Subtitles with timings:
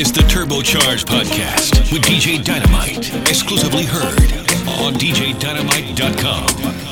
[0.00, 3.14] is the Turbocharge Podcast with DJ Dynamite.
[3.28, 4.32] Exclusively heard
[4.66, 6.89] on DJDynamite.com.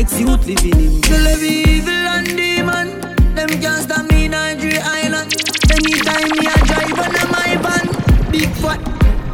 [0.00, 2.88] next youth living in They live evil and demon.
[3.34, 5.34] Them can't stop me in Nigeria Island.
[5.70, 8.80] Anytime me a drive on my van Big fat,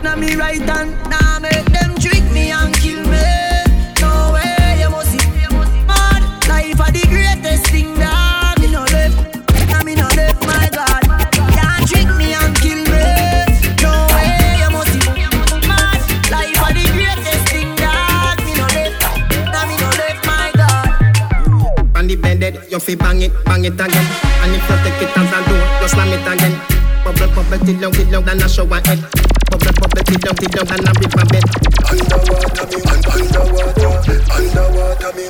[0.03, 0.91] now me right hand.
[1.09, 3.36] Now make them trick me and kill me
[22.87, 24.07] fi bang it, bang it again.
[24.47, 26.55] And if you take it as a door, you slam it again.
[27.03, 29.01] Bubble, bubble, till long, till long, than a shower head.
[29.51, 31.45] Bubble, bubble, till long, till long, than a river bed.
[31.91, 33.91] Underwater me, un- underwater,
[34.31, 35.25] underwater me,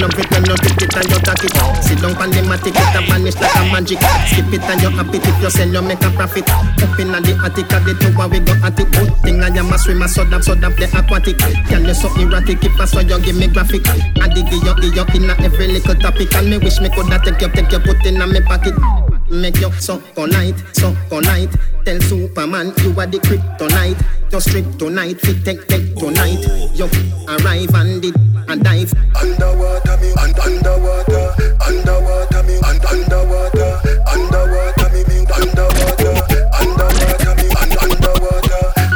[0.00, 1.84] No, no, no, pretend take it and you take it.
[1.84, 4.00] Sit down on the matic, it a vanish like a magic.
[4.32, 6.48] Skip it and you happy if you sell, you make a profit.
[6.48, 8.88] Up in the attic, at the tower, we go at it.
[8.96, 11.36] Good thing I am a swimmer, so that, so that the aquatic.
[11.68, 13.84] Can you so erratic, if I saw you give me graphic.
[14.24, 16.32] I dig you, give you in every little topic.
[16.32, 19.09] And me wish me coulda take you, take you, put in a me pocket.
[19.30, 21.50] Make you so polite, so polite.
[21.84, 23.98] Tell Superman you are the kryptonite.
[24.30, 26.42] Just strip tonight, fit take take tonight.
[26.74, 26.86] You
[27.28, 28.16] arrive and did
[28.48, 28.92] and dive.
[29.14, 31.30] Underwater me, un- underwater,
[31.62, 33.70] underwater me, un- underwater,
[34.10, 36.39] underwater me, underwater,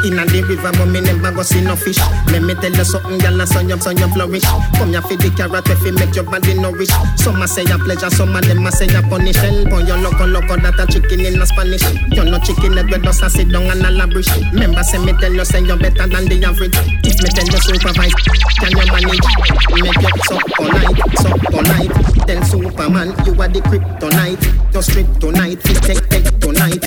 [0.05, 1.97] In the river, but me never go see no fish.
[2.29, 4.45] Let me tell you something, girl, and son you, son you flourish.
[4.77, 6.93] Come here for the carrot, if it make your body nourish.
[7.17, 9.33] Some a say a pleasure, some of them a say a punish.
[9.41, 11.81] Help on your loco, loco, that a chicken in a Spanish.
[12.13, 14.29] You no chicken, head, we just a sit down and a labrish.
[14.53, 16.77] Remember, say me tell you, say you better than the average.
[17.01, 18.13] If me tell you supervise,
[18.61, 19.25] can you manage?
[19.73, 21.93] Make you so polite, so polite.
[22.29, 24.45] Tell Superman you are the kryptonite.
[24.69, 26.85] Just strip tonight, take, take tonight.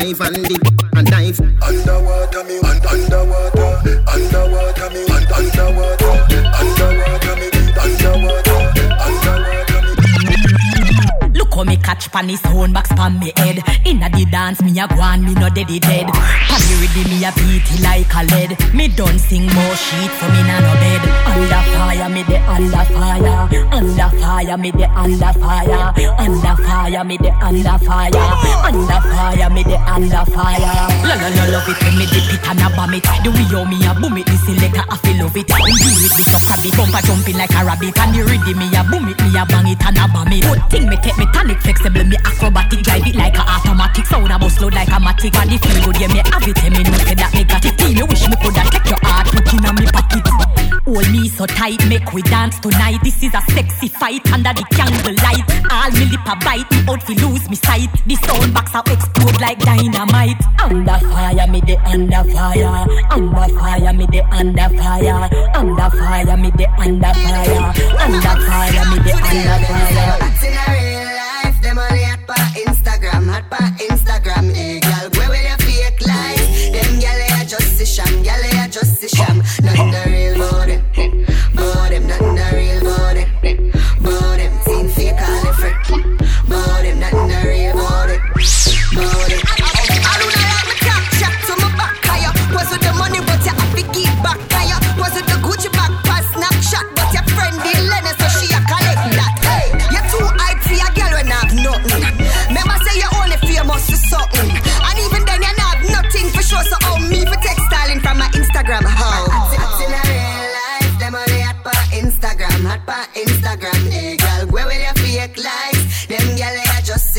[0.00, 0.36] Arrive and
[0.96, 1.40] and dive.
[1.60, 3.49] Underwater me, un- underwater, underwater
[11.90, 13.58] catch pan his own box pan me head.
[13.84, 16.06] Inna the dance, me a go on, me no deady dead.
[16.06, 18.50] Pan me ready, me a beat it like a lead.
[18.74, 21.02] Me done sing more shit for me na no bed.
[21.26, 23.48] Under fire, me the under fire.
[23.74, 25.90] Under fire, me the under fire.
[26.18, 28.26] Under fire, me the under fire.
[28.62, 30.74] Under fire, me the under fire.
[31.02, 33.02] La la la love it when me dip it and a bomb it.
[33.02, 35.50] The way me a boom it, the selector I feel love it.
[35.50, 37.98] When do it, me suck a bit, bumper jumping like a rabbit.
[37.98, 40.46] And the ready me a boom it, me a bang it and a bomb it.
[40.46, 44.06] Good thing me take me tonic flexible, me acrobatic, drive it like a automatic.
[44.06, 45.34] Sound a bust load like a matic.
[45.40, 47.80] And the feel good, yeah me have it, yeah me know say that it.
[47.80, 50.26] Feel me wish me coulda take your heart, put in a me pocket.
[50.84, 52.98] Hold me so tight, make we dance tonight.
[53.02, 55.44] This is a sexy fight under the candlelight.
[55.70, 57.90] All me lip a bite, me out fi lose me sight.
[58.06, 60.40] The sound box a explode like dynamite.
[60.60, 62.86] Under fire, me the under fire.
[63.10, 65.28] Under fire, me the under fire.
[65.54, 67.72] Under fire, me the under fire.
[68.00, 70.99] Under fire, me the under fire.
[73.40, 74.50] Hot pa Instagram.
[74.50, 76.72] Eh, hey, girl, where will your fake life?
[76.72, 79.09] Them gyal they a just sham, gyal they a just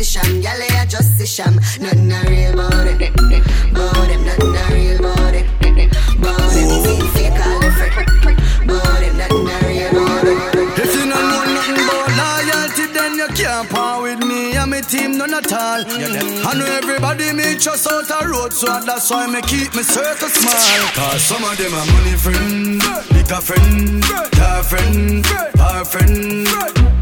[0.04, 1.56] sham, gyal just sham.
[1.80, 3.02] Nothing real about it,
[3.72, 5.46] about nothing real about it,
[6.18, 7.72] about fake all the
[8.64, 10.80] about nothing real about it.
[10.80, 14.82] If you don't know nothing about loyalty, then you can't part with me and my
[14.82, 15.84] team none at all.
[15.86, 20.92] I know everybody me just out road, so that's why me keep me circle small.
[20.94, 22.82] Cause some of them are money friend,
[23.14, 25.26] liquor friend, car friend,
[25.56, 27.01] bar friend.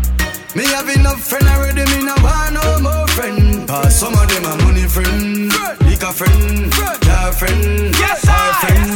[0.59, 3.65] Me have enough friend already, me no want no more friend.
[3.65, 5.47] Cause some of them are money friend,
[5.87, 6.69] liquor friend,
[6.99, 7.95] car friend,
[8.27, 8.91] bar friend.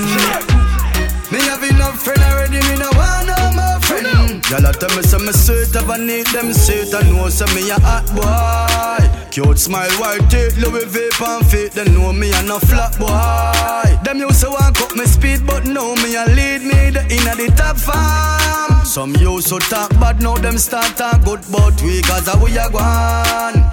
[1.32, 4.44] Me have enough friend already, me no want no more friend.
[4.52, 7.70] Y'all tell me say me sweet, if I need them sweet, I know say me
[7.70, 9.30] a hot boy.
[9.32, 14.04] Cute smile, white teeth, Louis vape and fit, they know me a no flat boy.
[14.04, 17.34] Them used to want cut me speed, but now me a lead me the inna
[17.40, 18.73] the top farm.
[18.86, 22.58] Some used to talk bad, now them start talk good, but we cause a we
[22.58, 23.72] a gone.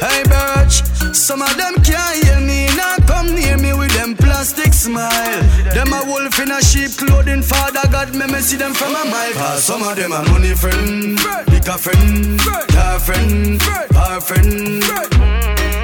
[0.00, 0.82] Hey Birch,
[1.14, 5.42] some of them can't hear me, now come near me with them plastic smile.
[5.74, 9.04] Them a wolf in a sheep clothing, Father God, me me see them from a
[9.04, 9.32] mile.
[9.34, 11.20] Cause some of them a money friend,
[11.52, 13.60] liquor friend, car friend,
[13.90, 14.80] bar friend.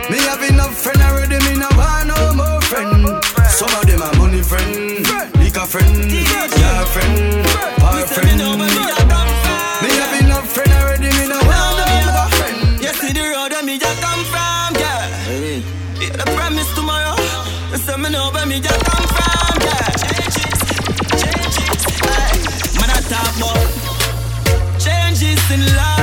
[0.09, 3.23] Me have enough friend already, me no want no more friend.
[3.51, 5.05] Some of them a money friend,
[5.49, 6.11] liquor friend,
[6.61, 7.45] car friend,
[7.81, 8.39] bar friend.
[9.83, 12.81] Me have enough friend already, me no want no friend.
[12.83, 15.09] You see the road where me just come from, yeah.
[16.01, 17.17] Yeah, the promise tomorrow.
[17.71, 19.89] You say me know where me just come from, yeah.
[20.13, 20.61] Changes,
[21.23, 21.83] changes.
[22.79, 23.65] Man, I talk about
[24.79, 25.98] changes in life.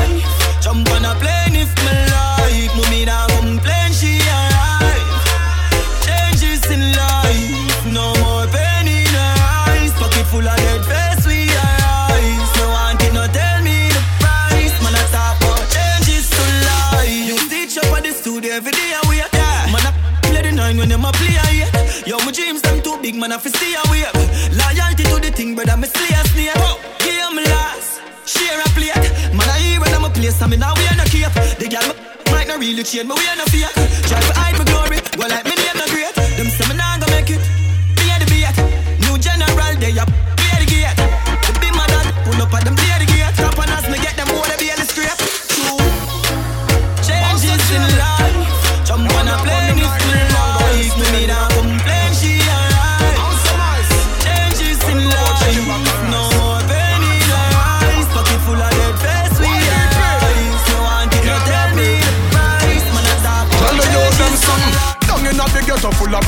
[20.85, 22.05] When them a play a eight.
[22.05, 24.05] Yo, my dreams them too big, man, I fi stay away.
[24.53, 26.53] Loyalty to the thing, brother, me slay a snake.
[27.01, 28.93] Game last, share a plate.
[29.33, 31.33] Man, I hear when I'm a place, I mean, now we are no cape.
[31.57, 31.89] The girl
[32.29, 33.69] might not really change, we are no fear.
[34.05, 36.13] Try to hide my glory, well, like me name no great.
[36.37, 37.41] Them say me nah gonna make it.
[37.97, 38.55] Be the beat.
[39.01, 40.93] New general, they up, be the gate.
[41.49, 42.94] The big man that pull up at them, play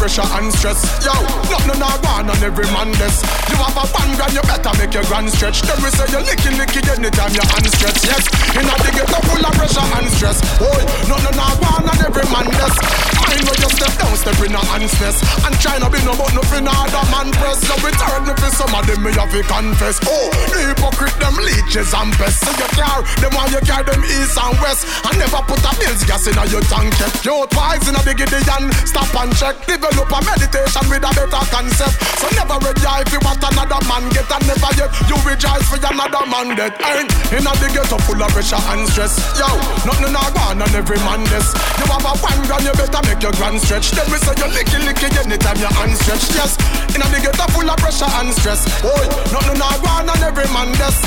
[0.07, 0.79] pressure and stress.
[1.03, 1.11] Yo,
[1.51, 3.19] nothing a gone on every man this.
[3.51, 5.59] You have a one grand, you better make your grand stretch.
[5.67, 8.07] Then we say you licky licky anytime you unstretch.
[8.07, 8.23] Yes,
[8.55, 10.39] in a the ghetto full of pressure and stress.
[10.55, 10.79] Boy,
[11.11, 12.75] nothing a gone on every man this.
[13.19, 15.19] I know you step down, step in a honestness.
[15.43, 17.59] And try not be no but nothing other man press.
[17.67, 19.99] So we turn me for some of them me have to confess.
[20.07, 22.47] Oh, the hypocrite them leeches and pests.
[22.47, 24.87] So you car, them while you carry them east and west.
[25.03, 26.95] I never put a bills gas in a your tank.
[27.27, 29.59] You twice in a big Gideon, stop and check.
[29.67, 31.95] Develop a meditation with a better concept.
[32.21, 35.81] So never rejoice if you what another man get and never yet you rejoice for
[35.81, 39.17] another man that ain't in a the ghetto full of pressure and stress.
[39.39, 39.49] Yo,
[39.87, 41.53] nothing a gone on every man this.
[41.81, 43.91] You have a one grand, you better make your grand stretch.
[43.97, 46.33] Then we say you licky licky anytime you unstretched.
[46.37, 46.53] Yes,
[46.93, 48.61] in a the ghetto full of pressure and stress.
[48.85, 50.97] Boy, nothing a gone on every man this.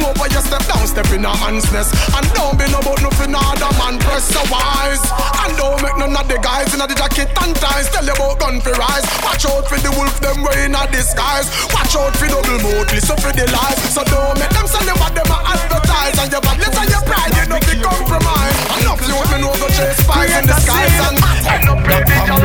[0.00, 1.92] Know where you step down, step in a man's nest.
[2.14, 5.02] And don't be no about nothing other man press so wise.
[5.44, 8.14] And don't make none of the guys in a the jacket and ties tell you
[8.16, 9.06] about gun fi fi rise.
[9.22, 11.48] Watch out for the wolf, them way in a disguise.
[11.74, 13.78] Watch out for double mouth, listen for the lies.
[13.92, 16.16] So don't make them send you what them a advertise.
[16.18, 18.60] And your badness and your pride, you don't be compromised.
[18.80, 21.16] Enough you me know go chase spies in the skies and
[21.52, 22.40] end up in the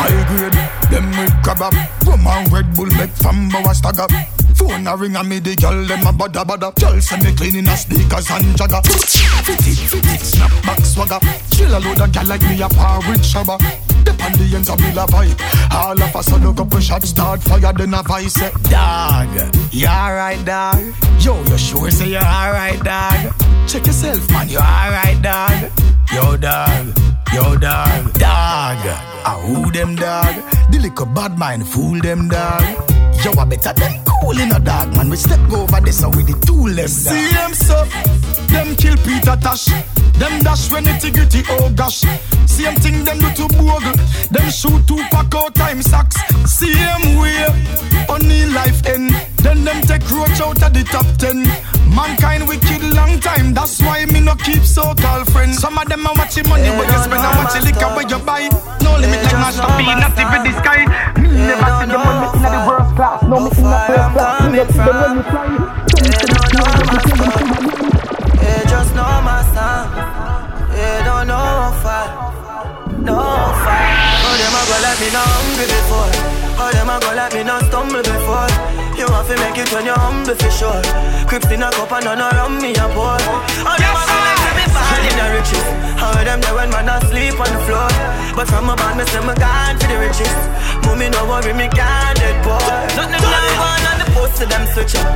[0.00, 0.58] I grade
[0.90, 1.74] them with grab up.
[2.06, 4.06] Rum and Red Bull make fam bow stagger.
[4.54, 6.72] Phone a ring and me the girl them a bada bada.
[6.80, 8.80] Girl send me cleaning a sneakers and jagger.
[8.82, 11.20] Fit it, fit it, snap back swagger.
[11.50, 13.87] Chill a load of gal like me a par with shabba.
[14.08, 15.36] Dep on the ends of la vibe.
[15.74, 19.28] All of a sudden couple shots start fire then a vice say, Dog,
[19.70, 20.80] you alright dog?
[21.20, 23.34] Yo, you sure say you alright dog?
[23.68, 25.70] Check yourself man, you alright dog?
[26.10, 26.86] Yo dog,
[27.34, 28.80] yo dog, dog.
[29.28, 30.34] I who them dog?
[30.72, 32.62] The little bad mind fool them dog.
[33.22, 35.10] Yo, I better them cool in a dog, man.
[35.10, 36.88] We step over this and with the them dog.
[36.88, 37.84] See them so,
[38.46, 39.97] them kill Peter Tosh.
[40.18, 42.04] Them dash when it's gritty, oh gosh.
[42.46, 43.94] Same thing them do to Bogle.
[44.30, 46.16] Them shoot two pack out time sacks.
[46.44, 47.46] Same way,
[48.08, 49.14] only life end.
[49.38, 51.46] Then them take roach out of the top ten.
[51.94, 55.58] Mankind wicked long time, that's why me no keep so called friends.
[55.58, 58.48] Some of them are watching money, but you spend how much liquor where you buy.
[58.82, 60.84] No limit like Master P, not even the sky.
[61.16, 63.22] Me never see the money in the worst class.
[63.22, 64.42] No, me in the first class.
[64.50, 64.58] Me
[66.18, 67.97] see them when you
[69.08, 69.16] fly.
[69.16, 69.88] They just know my song.
[70.72, 72.06] They don't know far.
[73.00, 73.86] No far.
[74.24, 76.10] Oh, them a go like me not hungry before.
[76.60, 78.50] Oh, them a go like me not stumble before.
[78.98, 80.82] You want to make it when you're humble for sure.
[81.26, 83.16] Crips in a cup and none around me a pour.
[83.16, 85.66] Oh, them a go like me fall in the riches.
[85.98, 87.90] How them there when man asleep on the floor.
[88.34, 90.36] But from a band, me say me gone for the riches.
[90.84, 92.58] Mommy no worry, me can't dead poor.
[92.98, 95.06] Nothing like one on the post to them switch up.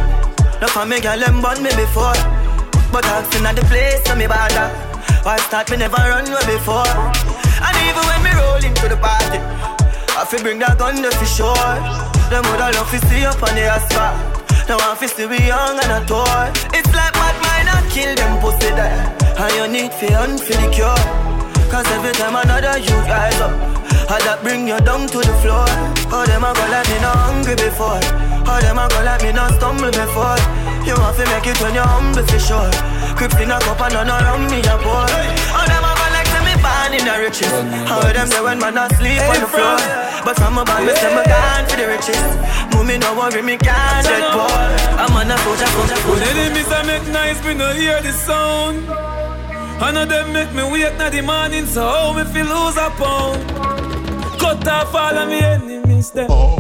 [0.61, 2.15] No for me girl them born me before.
[2.93, 4.69] But seen at the place so me bother.
[5.25, 6.85] Why start me never run away before.
[7.65, 9.41] And even when me roll into the party,
[10.13, 11.73] I feel bring that gun for sure.
[12.29, 14.43] Them would love to see up on the asphalt.
[14.69, 16.53] Now I feel still be young and a toy.
[16.77, 19.09] It's like mad mind I kill them pussy there.
[19.41, 21.33] And you need for hunt for the cure.
[21.73, 23.57] Cause every time another you rise up,
[24.13, 25.65] I that bring you down to the floor.
[26.13, 28.05] Oh, them a go like me not hungry before.
[28.45, 30.37] Oh, them a go like me not stumble before.
[30.83, 32.71] You want to make it when you're humble for sure.
[33.17, 35.07] Crips in a cup and none around me a pour.
[35.07, 37.55] Oh, them a go like to me born in the riches.
[37.89, 39.79] How them there when man asleep on the floor.
[40.27, 42.23] But from a band, me say me gone for the riches.
[42.75, 44.51] Mommy no worry, me can't get poor.
[44.99, 46.41] I'm on a soldier, soldier, When soldier.
[46.51, 48.87] enemies I make nice, me no hear the sound.
[49.81, 52.91] None of them make me wait na the morning, so how me feel lose a
[52.99, 53.39] pound.
[54.39, 56.59] Cut off all of me enemies them, oh.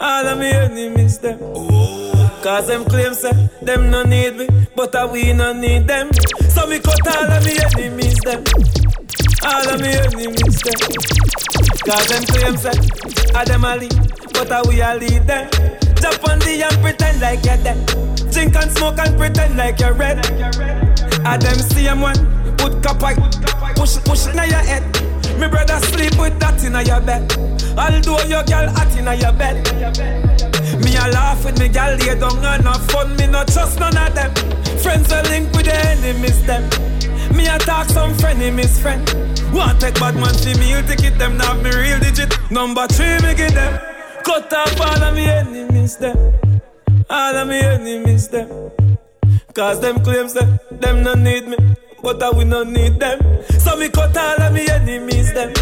[0.00, 1.38] all of me enemies them.
[1.42, 1.97] Oh.
[2.42, 6.10] Cause them claim say them no need me, but I we no need them.
[6.48, 8.44] So me cut all of me enemies them,
[9.44, 10.78] all of me enemies them.
[11.84, 12.72] Cause them claim say
[13.34, 13.94] I them a lead,
[14.32, 15.50] but I we a lead them.
[16.00, 18.32] Jump on the and pretend like you're dead.
[18.32, 20.24] Drink and smoke and pretend like you're red.
[21.26, 23.18] I them same one, put white,
[23.74, 24.84] push push in your head.
[25.40, 27.30] Me brother sleep with that in your bed.
[27.76, 30.47] Although your girl hot in your bed.
[30.84, 33.16] Me a laugh with me gal lay down and have fun.
[33.16, 34.32] Me not trust none of them.
[34.78, 36.62] Friends are linked with the enemies them.
[37.36, 39.04] Me a talk some frenemies friend.
[39.52, 42.32] Want take bad man see me, you ticket them now me real digit.
[42.50, 43.80] Number three me give them.
[44.24, 46.16] Cut off all of me enemies them.
[47.10, 48.70] All of me enemies them.
[49.54, 51.56] Cause them claims that them no need me,
[52.02, 53.18] but I will not need them.
[53.58, 55.52] So me cut all of me enemies them.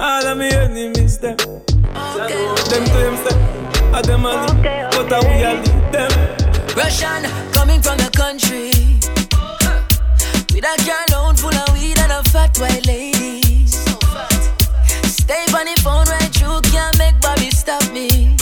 [0.00, 1.36] All of me enemies them.
[1.36, 6.10] Them claims that I them a lead, but I will a lead them.
[6.76, 8.72] Russian coming from the country
[10.52, 13.66] with a car load full of weed and a fat white lady.
[15.06, 18.36] Stay on the phone right through, can't make Bobby stop me.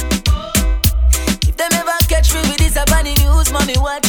[1.48, 4.03] If them ever catch me with this up on the news, mommy watch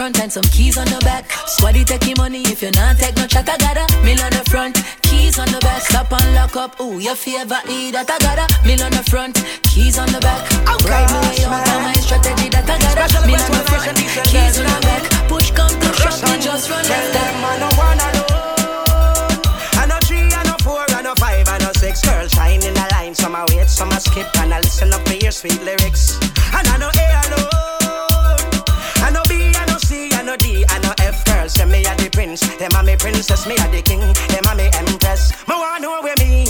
[0.00, 1.28] front and some keys on the back.
[1.44, 3.46] Squaddy taking money if you not take no chat.
[3.46, 5.82] I got a mill on the front, keys on the back.
[5.82, 6.80] Stop and lock up.
[6.80, 9.36] Ooh, your favorite eat that I got a mill on the front,
[9.68, 10.40] keys on the back.
[10.88, 11.20] Ride my
[11.52, 13.92] out on my strategy that I got a mill on the front,
[14.24, 15.04] keys on the back.
[15.28, 17.12] Push come to shove me just run left.
[17.12, 19.36] Them I no one alone.
[19.76, 22.00] I know three, I know four, I know five, I know six.
[22.00, 25.04] Girls shine in the line, some I wait, some I skip, and I listen up
[25.04, 26.16] to your sweet lyrics.
[26.56, 28.48] And I know A alone.
[29.04, 30.64] I know B, I C, I know D,
[31.50, 31.58] princess.
[31.58, 34.00] Them a me ya dey prince, they mommy princess, me a the king.
[34.30, 35.32] Them a me empress.
[35.48, 36.46] Me want know where me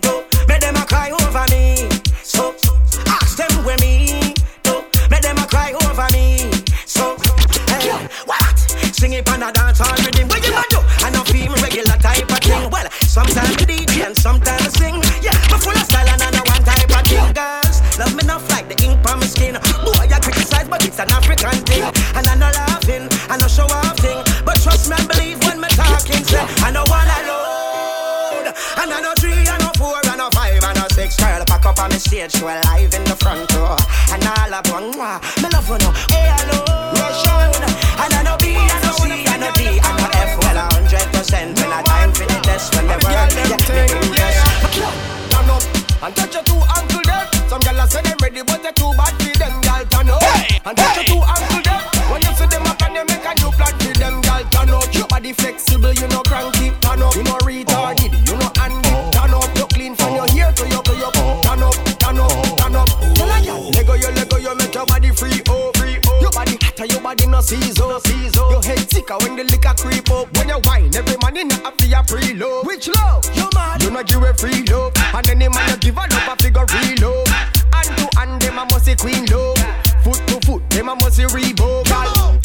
[0.00, 0.24] do.
[0.48, 1.88] Me them a cry over me.
[2.22, 2.54] So
[3.06, 4.82] ask them where me do.
[5.10, 6.50] Me them a cry over me.
[6.86, 7.16] So
[7.70, 7.90] hey,
[8.26, 8.58] what?
[8.94, 10.28] Sing it on a dance hall rhythm.
[10.28, 10.80] What you do?
[11.06, 12.70] I know feel regular type of thing.
[12.70, 14.96] Well, sometimes DJ and sometimes I sing.
[15.22, 17.32] Yeah, me full of style and I know one type of thing.
[17.38, 19.54] Girls, love me enough like the ink on my skin.
[19.84, 21.10] Boy, I criticize, but it's an
[31.80, 33.76] on the stage, show live in the front row.
[34.12, 35.92] And all up one, uh, me love you know.
[36.12, 36.60] Hey, hello.
[36.92, 37.48] Russian.
[38.04, 40.36] And I know B, I know C, I know D, I know F.
[40.44, 41.56] Well, a hundred percent.
[41.56, 44.44] When I time for the test, when the world get me impressed.
[45.32, 45.64] Turn up
[46.04, 47.24] and touch your two ankle them.
[47.48, 49.54] Some gyal say them ready, but they too bad for them.
[49.64, 51.80] Gyal turn up and touch your two ankle them.
[52.12, 54.20] When you see them up and they make a new plan for them.
[54.20, 54.92] Gyal turn up.
[54.92, 56.76] Your body flexible, you know cranky.
[56.84, 57.16] Turn up.
[57.16, 57.59] You know retarded,
[67.10, 68.00] body hotter, your body no season.
[68.00, 68.50] season.
[68.50, 70.36] Your head sicker when the liquor creep up.
[70.36, 71.70] When you wine, every man in a
[72.02, 72.66] pre-love.
[72.66, 73.24] Which love?
[73.34, 73.82] You mad?
[73.82, 74.92] You know give a free love.
[75.14, 77.28] And any man you give a love, a figure real love.
[77.72, 79.58] Hand to hand, them a must queen love.
[80.04, 81.86] Foot to foot, them a must say Reebok.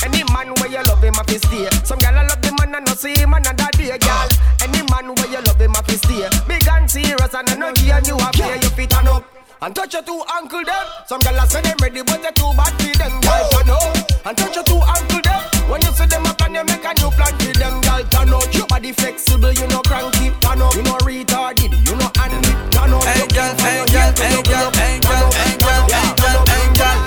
[0.04, 1.70] Any man where you love him, a fi stay.
[1.84, 4.28] Some gal a love the man and no see him another day, girl.
[4.62, 6.28] Any man where you love him, a fi stay.
[6.48, 9.24] Big and serious and I know give you a play, you fit turn up.
[9.62, 10.86] And touch your two ankle them.
[11.08, 13.50] Some gal a say them ready, but they too bad for them, girl.
[13.50, 14.05] Turn up.
[14.26, 15.70] And touch your two ankle them.
[15.70, 18.02] When you see them up and you make a new plan for them, girl.
[18.10, 18.54] Turn up.
[18.58, 20.34] Your body flexible, you know cranky.
[20.42, 20.74] Turn up.
[20.74, 22.50] You know retarded, you know handy.
[22.74, 23.06] Turn up.
[23.06, 26.98] Hey girl, hey girl, hey girl, hey girl, hey girl, hey girl, hey girl.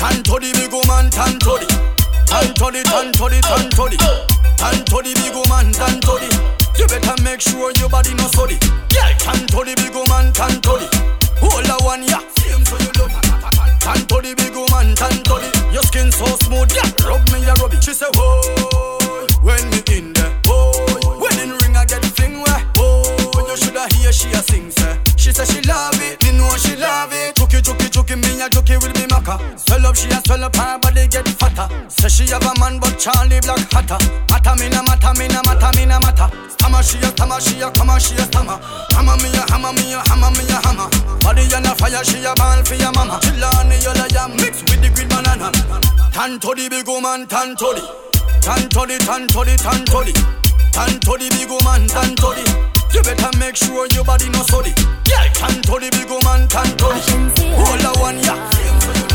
[0.00, 1.68] Tan to the big woman, tan to the.
[2.24, 4.00] Tan to the, tan to the, tan to the.
[4.56, 6.30] Tan to the big woman, tan to the.
[6.80, 8.56] You better make sure your body no sorry.
[8.96, 10.88] Yeah, tan to the big woman, tan to the.
[11.36, 12.24] Hold a one, yeah.
[12.40, 13.12] Same so you love.
[13.84, 15.05] Tan to the big woman, tan to the.
[15.05, 15.05] Your
[15.86, 16.90] skin so smooth, yeah.
[17.06, 17.82] Rub me, yeah, rub it.
[17.82, 21.18] She say, whoa, when me in there, whoa.
[21.20, 23.02] Wedding ring, I get fling where, whoa.
[23.48, 24.98] You shoulda hear she a sing, say.
[25.16, 26.25] She say she love it,
[29.26, 29.58] maka.
[29.58, 31.68] Swell up, she a swell up, her body get fatter.
[31.88, 33.98] Say she have a man, but Charlie Black hotter.
[34.30, 36.30] Matter me na matter, me na matter, me na matter.
[36.50, 38.58] Stammer she a stammer, she a come she a stammer.
[38.94, 40.88] Hammer me a hammer, me a hammer, me a hammer.
[41.20, 43.18] Body on a fire, she a ball for your mama.
[43.22, 45.50] Chillani, you like ya mix with the green banana.
[46.12, 47.82] Tan to the big woman, tan to the.
[48.40, 50.14] Tan to the, tan to the, tan to the.
[50.72, 52.44] Tan to the big woman, tan to the.
[52.94, 54.72] You better make sure your body no sorry.
[55.10, 57.54] Yeah, tan to the big woman, tan to the.
[57.58, 59.05] Hold a one, yeah.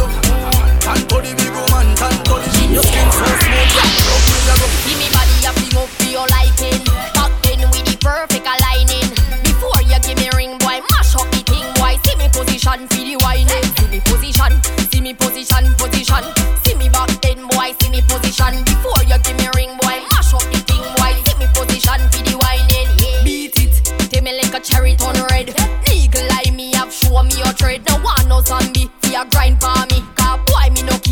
[0.91, 2.51] Tan the big woman, tan to the.
[2.67, 3.88] Your skin so smooth, yeah.
[4.12, 4.71] Rub me, yeah, rub.
[4.84, 6.84] See me body a fling up for your liking.
[7.15, 9.08] Back then with the perfect aligning.
[9.47, 11.95] Before you give me ring, boy, mash up the thing, boy.
[12.04, 13.63] See me position, feel the whining.
[13.80, 14.51] See me position,
[14.91, 16.23] see me position, position.
[16.67, 18.60] See me back then, boy, see me position.
[18.67, 21.15] Before you give me ring, boy, mash up the thing, boy.
[21.23, 22.91] See me position, feel the whining.
[22.99, 23.23] Yeah.
[23.23, 23.80] Beat it,
[24.12, 25.56] take me like a cherry turn red.
[25.88, 27.88] Legal eye me have show me your trade.
[27.88, 29.71] No one no zombie, fi a grind for me.
[29.71, 29.81] Boy,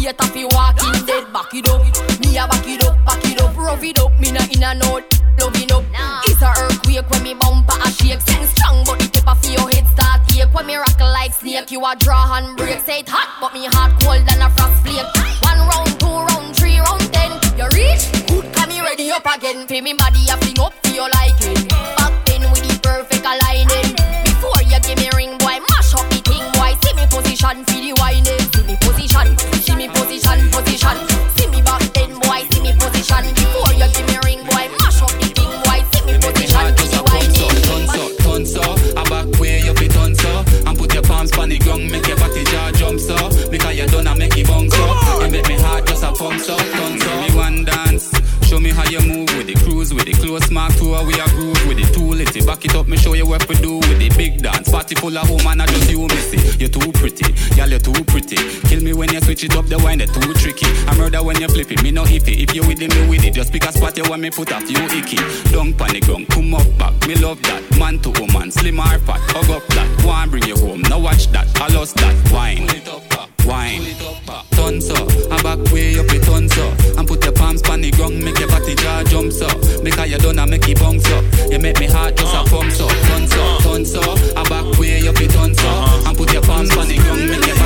[0.10, 1.34] no cater fi walking dead.
[1.34, 1.82] Back it up,
[2.20, 4.20] me a back it up, back it up, rough it up.
[4.20, 5.06] Me no in a note,
[5.40, 5.84] loving up.
[6.26, 8.22] It's a earthquake when me bumper a shake.
[8.22, 10.54] Sing strong, but the tip of your head start ache.
[10.54, 12.80] When me rock like snake, you a draw and break.
[12.82, 15.06] Say it hot, but me heart cold than a frost flake.
[15.44, 17.32] One round, two round, three round, ten.
[17.58, 18.04] You reach?
[18.28, 19.68] Good, come me ready up again.
[19.68, 21.69] Feel me body a fling up for your liking.
[55.10, 58.38] Full of woman, I just you miss it, you're too pretty, girl you're too pretty,
[58.68, 61.40] kill me when you switch it up, the wine it too tricky, I murder when
[61.42, 63.66] you flip it, me no iffy, if you with it, me with it, just pick
[63.66, 65.18] a spot you want me put off, you icky,
[65.52, 69.22] don't panic ground, come up back, me love that, man to woman, slim or fat,
[69.34, 72.68] hug up that, one bring you home, now watch that, I lost that, wine,
[73.50, 73.82] wine,
[74.52, 74.94] turn so,
[75.34, 78.38] a back way up it turn so, and put your palms on the ground, make
[78.38, 79.50] your body jaw jump so,
[79.82, 82.72] because you done a make it bounce so, you make me heart just a pump
[82.72, 84.02] so, turn so, turn so,
[84.38, 85.70] a back way up it turn so,
[86.06, 87.59] and put your palms on the ground, make your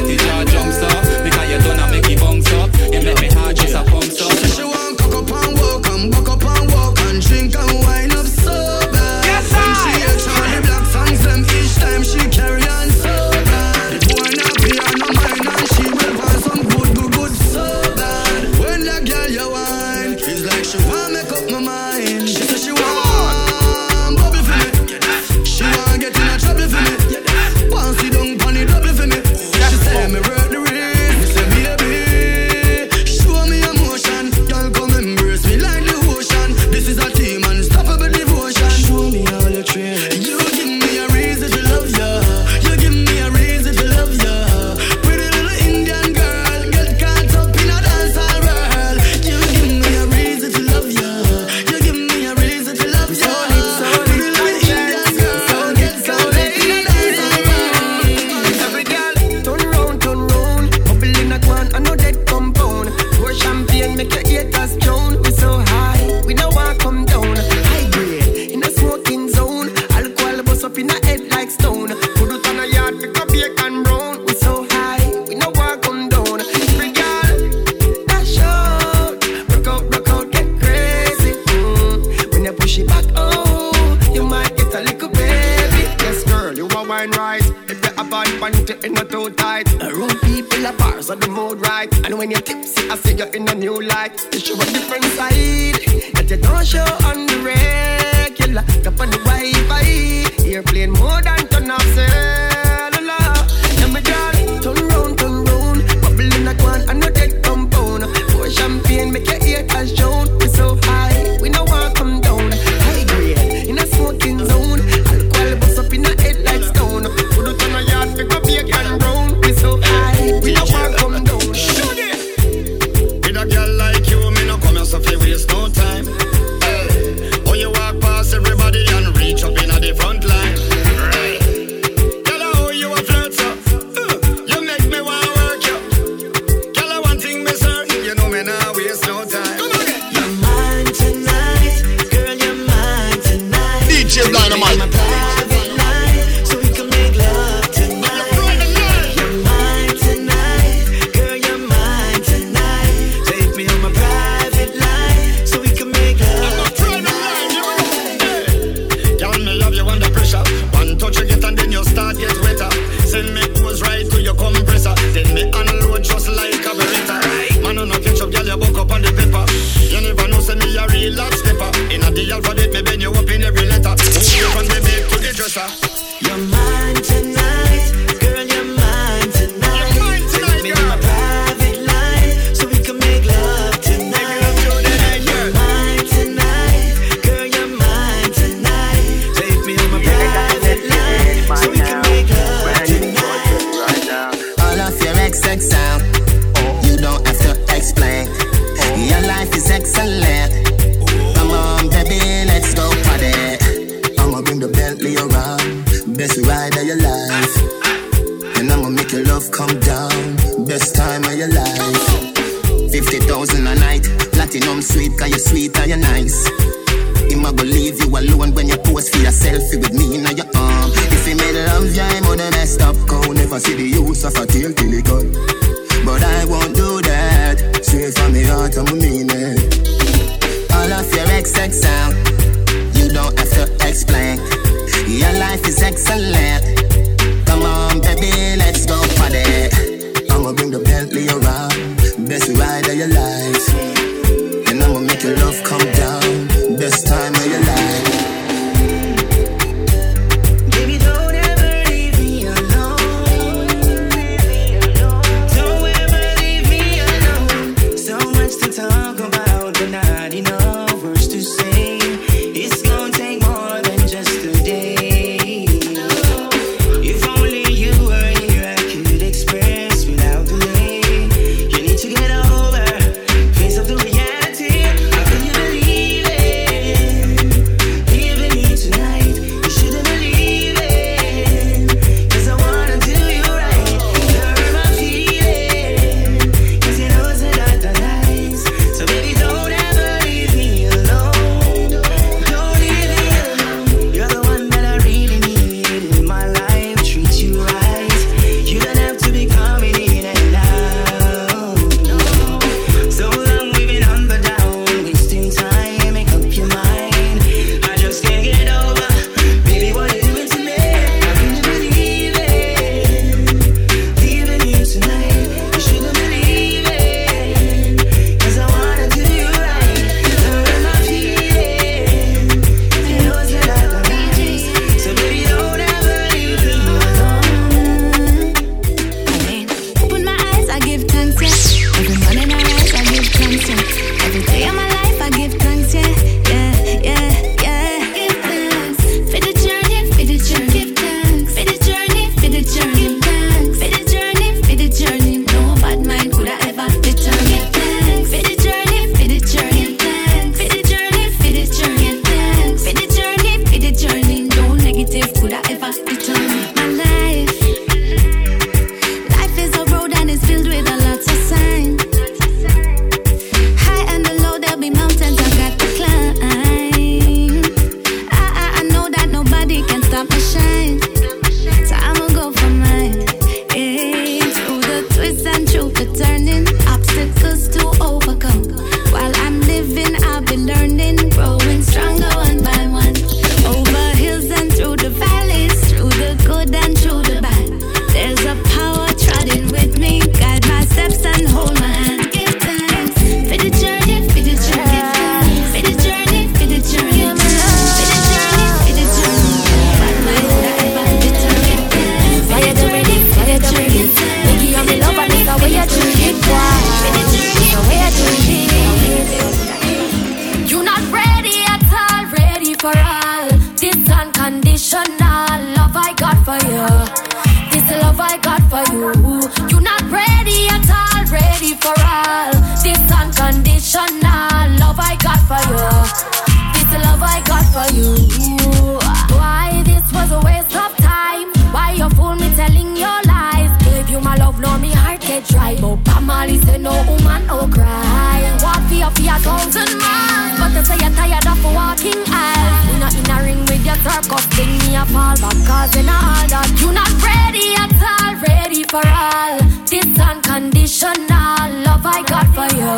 [436.44, 438.60] Bob Marley say no woman, no cry.
[438.62, 442.84] Walk for a thousand miles, but they say you're tired of walking aisles.
[442.92, 446.10] You not in a ring with your circus thing, me a fall back cause in
[446.10, 449.56] all that you not ready at all, ready for all.
[449.88, 452.92] This unconditional love I got for you.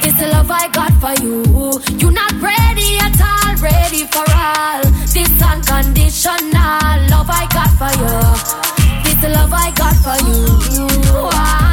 [0.00, 1.44] This love I got for you.
[2.00, 4.80] You not ready at all, ready for all.
[5.12, 8.16] This unconditional love I got for you.
[9.04, 10.94] This love I got for you.
[11.04, 11.63] Everybody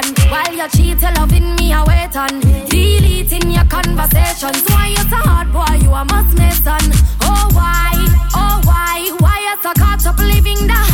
[0.00, 0.30] Satan.
[0.30, 2.40] While you cheat, you loving me, I wait on.
[2.68, 4.62] Deleting your conversations.
[4.68, 5.84] Why you so hard, boy?
[5.84, 6.92] You a must mason.
[7.22, 7.92] Oh why?
[8.34, 9.10] Oh why?
[9.18, 10.91] Why you so caught up living the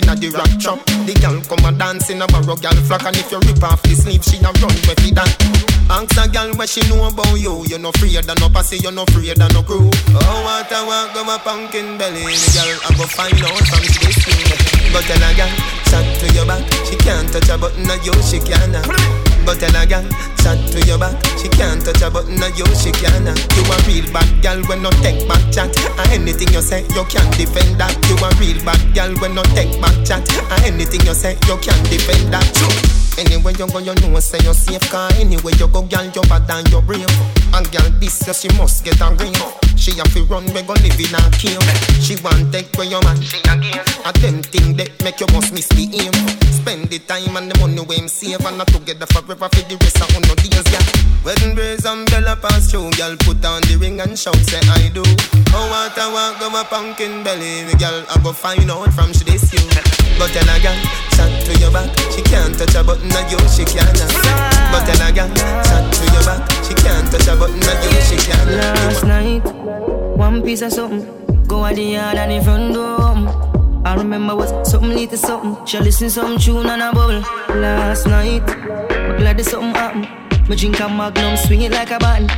[0.00, 2.26] the mouse get in a the rock trap The girl come a dance in a
[2.26, 5.14] barrow girl flock And if you rip off the sleeve, she a run with it
[5.14, 7.62] that Ask a girl what she know about you.
[7.68, 9.90] You no afraid of no pussy, you no afraid of no crew.
[10.16, 12.24] Oh, what I want, go my pumpkin belly.
[12.24, 14.16] The girl I go find out from this
[14.94, 15.50] But tell a girl,
[15.90, 18.78] chat to your back She can't touch a button of you, she can't
[19.42, 20.06] But tell a girl,
[20.38, 23.76] chat to your back She can't touch a button of you, she can't You a
[23.90, 25.74] real bad girl when no take back chat.
[26.14, 27.90] Anything you say, you can't defend that.
[28.06, 30.22] You a real bad girl when no take back chat.
[30.62, 32.46] Anything you say, you can't defend that.
[33.18, 36.50] Anywhere you go, you know say you're safe Cause anywhere you go, girl, you're bad
[36.50, 37.10] and you're brave.
[37.52, 40.72] And girl, this year she must get a ring She have to run, we go
[40.80, 41.60] live in a cave.
[42.00, 45.52] She want take where your man, she again A them thing that make you must
[45.52, 46.16] miss the aim.
[46.56, 49.76] Spend the time and the money we him save And not together forever for the
[49.76, 50.80] rest of uno days, yeah.
[51.20, 55.04] Wedding brace umbrella pass through Girl, put on the ring and shout, say I do.
[55.52, 59.12] Oh, what I want, go my pumpkin belly The girl, I go find out from
[59.12, 60.78] she this you But tell a girl,
[61.16, 63.98] chat to your back She can't touch a button of you, she can't
[64.70, 65.30] But tell a girl,
[65.66, 69.44] chat to your back She can't touch a button of you, she can't Last night,
[70.16, 71.04] one piece of something.
[71.46, 72.94] Go at the yard and the front door.
[73.84, 75.66] I remember was something little something.
[75.66, 77.20] She listen some tune and a bubble.
[77.60, 78.46] Last night,
[79.18, 80.02] glad there's something happen.
[80.48, 82.30] Me drink a magnum, swing it like a button.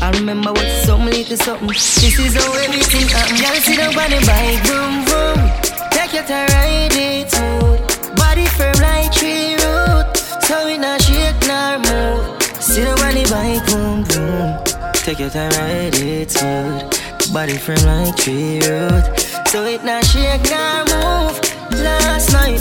[0.00, 1.68] I remember what something little something.
[1.68, 3.36] This is how everything happen.
[3.36, 5.67] Y'all on the bike, vroom vroom
[6.08, 8.16] like you to ride it smooth.
[8.16, 10.16] Body firm like tree root.
[10.42, 12.42] So we not shake nor move.
[12.62, 14.92] See the money bike boom boom.
[14.94, 17.32] Take your time, ride it smooth.
[17.32, 19.04] Body firm like tree root.
[19.48, 21.36] So it not shake nor move.
[21.82, 22.58] Last night,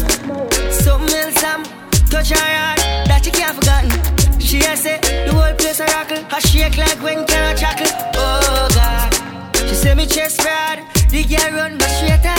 [0.72, 1.64] something else I'm
[2.10, 4.40] touch her heart that you can't forgotten.
[4.40, 7.88] She has said the whole place a rockin', a shake like when can I chuckle?
[8.16, 10.80] Oh God, she say me chest proud.
[11.10, 12.37] The girl run my straight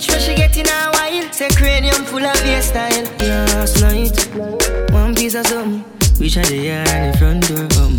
[0.00, 0.20] to her yard.
[0.20, 1.32] Best touch when she get in a while.
[1.32, 3.06] Say cranium full of hairstyle.
[3.20, 5.84] Last night, one piece of something.
[6.18, 7.82] Reach out the yard and the front door.
[7.82, 7.96] Um.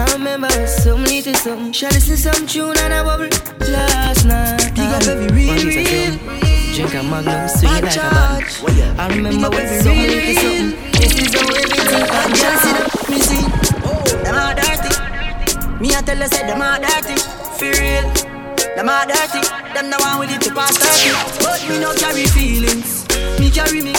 [0.00, 1.72] I remember some little something.
[1.72, 3.28] She listen some tune and a bubble.
[3.72, 6.38] Last night, Dig up every real, one piece of real.
[6.74, 9.00] Drink a magnum, swing it like a band.
[9.00, 10.92] I remember when some little something.
[10.92, 13.44] This is everything And can girl see them, me see.
[13.82, 14.92] Oh, them all dirty.
[15.82, 17.18] Me I tell you say them all dirty.
[17.58, 18.06] For real,
[18.78, 19.42] them all dirty.
[19.74, 21.10] Them the one with it to pass thirty.
[21.42, 23.02] But me no carry feelings.
[23.42, 23.90] Me carry me.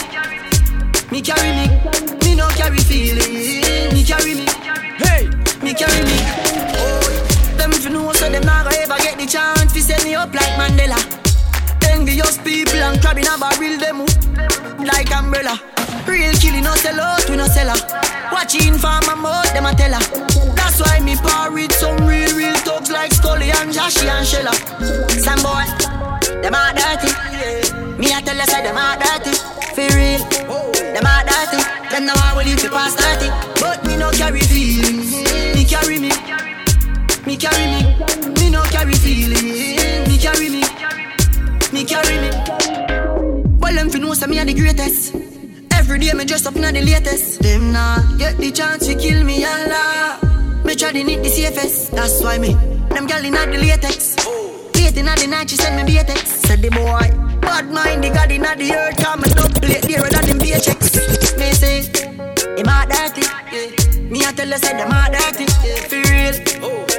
[1.11, 1.67] Me carry me.
[2.23, 3.91] Me no carry feelings.
[3.91, 4.47] Me carry me.
[5.03, 5.27] Hey,
[5.59, 6.17] me carry me.
[6.79, 7.03] Oh,
[7.59, 10.15] them if you know so them not gonna ever get the chance to set me
[10.15, 10.95] up like Mandela.
[11.91, 14.07] Envious people and crab in a barrel them
[14.87, 15.59] like umbrella.
[16.07, 17.79] Real killing no sell out, we no sell her.
[18.31, 20.03] Watching for my mouth, them a tell her.
[20.55, 22.55] That's why me par with some real, real
[22.99, 24.53] like Scully and Joshy and Shella.
[25.23, 25.63] Some boy,
[26.43, 27.11] them are dirty.
[27.97, 29.33] Me a tell you say them are dirty.
[29.75, 30.19] For real,
[30.93, 31.59] them are dirty.
[31.91, 33.31] Them now I will live to past 30.
[33.61, 35.15] But me no carry feelings.
[35.55, 36.11] Me carry me.
[37.25, 37.81] Me carry me.
[38.37, 40.07] Me no carry feelings.
[40.09, 40.63] Me carry me.
[41.71, 42.29] Me carry me.
[43.61, 45.15] Well, them fi say me a the greatest.
[45.71, 47.39] Every day me dress up in the latest.
[47.39, 50.19] Them nah get the chance to kill me, Allah.
[50.65, 51.91] Me try to need the safest.
[51.91, 52.68] That's why me.
[52.89, 54.15] Them gal in the latex.
[54.75, 56.25] Late in the night she send me BTX.
[56.47, 57.09] Said the boy.
[57.41, 58.97] Bad mind the god in the earth.
[58.97, 61.37] Come and up plate dearer than them paychecks.
[61.37, 61.81] Me say,
[62.57, 63.23] him a dirty.
[63.51, 64.09] Yeah.
[64.09, 65.45] Me a tell you say them a dirty.
[65.63, 65.89] Yeah.
[65.89, 66.35] For real.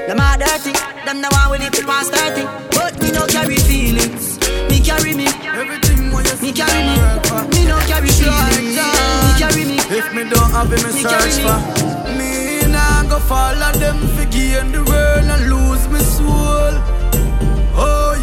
[0.09, 0.73] Them a dirty.
[1.05, 2.45] Them the one with it to pass 30.
[2.77, 4.39] But me no carry feelings.
[4.69, 5.27] Me carry me.
[5.45, 6.01] Everything
[6.51, 6.97] me carry me.
[7.53, 8.75] Me no carry feelings.
[8.75, 9.77] Me carry me.
[9.91, 11.59] If me don't have it, me search carry for
[12.19, 12.30] Me
[13.03, 16.75] nah go follow them fi gain the world and lose me soul.
[17.77, 18.21] Oi,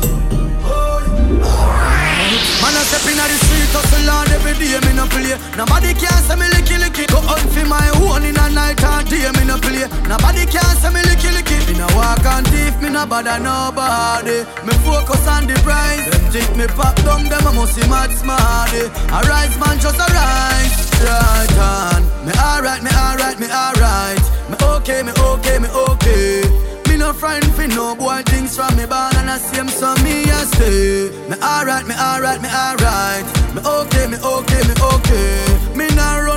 [2.61, 5.37] Man a step inna the street hustle hard every day me no play.
[5.57, 9.09] Nobody can say me licky licky Go out fi my own in a night and
[9.09, 9.85] day me no play.
[10.09, 14.45] Nobody can say me licky licky Me no walk and thief me no bother nobody.
[14.65, 18.11] Me focus on the prize Them think me pop down them a must see mad
[18.11, 19.15] smarty eh.
[19.15, 22.01] A rise man just a rise Right on.
[22.25, 24.25] Me alright me alright me alright.
[24.49, 28.85] Me okay me okay me okay me no friend fi no boy things from me
[28.85, 31.09] born and I same so me a stay.
[31.29, 33.25] Me alright, me alright, me alright.
[33.53, 35.75] Me okay, me okay, me okay.
[35.75, 35.86] Me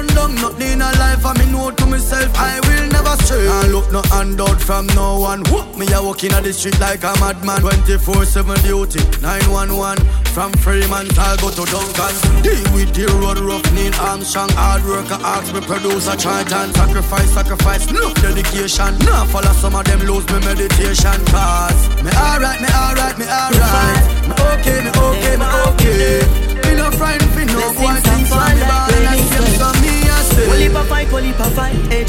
[0.00, 3.46] run down nothing in a life and me know to myself I will never stray.
[3.46, 5.42] I look no handout from no one.
[5.50, 7.60] Whoop, me a walking on the street like a madman.
[7.60, 9.98] 24/7 duty, 911
[10.34, 12.14] from Freeman I'll go to Duncan.
[12.42, 17.30] Deal with the road rough, need Armstrong, hard worker, ask me producer, chant and sacrifice,
[17.32, 18.96] sacrifice, no dedication.
[19.00, 24.02] Now follow some of them lose me meditation cause me alright, me alright, me alright.
[24.28, 26.20] Me okay, me okay, me okay.
[26.64, 29.79] Me no friend fi no boy things from me ball and I see some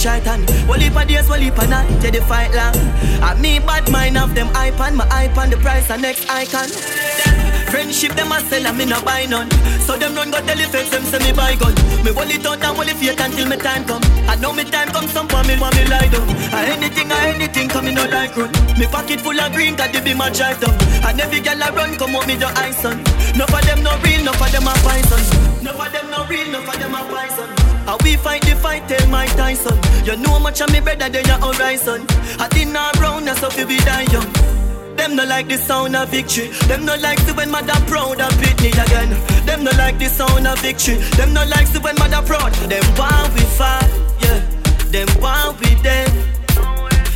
[0.02, 2.74] Triton Well, heap a days, well, heap a night, yeah, the fight long.
[3.22, 5.06] And me bad mind of them on My
[5.38, 6.66] on the price, and next icon.
[7.70, 9.46] Friendship, them a sell, and me no buy none.
[9.86, 11.78] So them run go tell the fakes, them say me buy gun.
[12.02, 14.02] Me hold it out and hold it fake until me time come.
[14.26, 16.26] I know me time come, some for me, want me lie down.
[16.50, 18.50] And anything, I anything, come me no like run.
[18.82, 20.74] Me pocket full of green, cause they be my drive down.
[21.06, 22.98] And every girl I run, come out me the ice on
[23.38, 25.22] No for them no real, no for them a poison.
[25.62, 28.88] No for them no real, no for them a poison how we fight the fight,
[28.88, 29.78] tell Mike Tyson.
[30.06, 32.06] You know much of me better than your horizon.
[32.40, 34.32] I did not round, that's how we die young.
[34.96, 36.48] Them no like the sound of victory.
[36.68, 39.10] Them no like the when mother proud of me again.
[39.46, 40.96] Them no like the sound of victory.
[41.18, 42.54] Them no like the when mother proud.
[42.70, 43.90] Them want we fight,
[44.22, 44.40] yeah.
[44.92, 46.12] Them want we dead.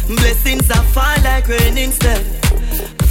[0.07, 2.44] Blessings are fall like rain instead.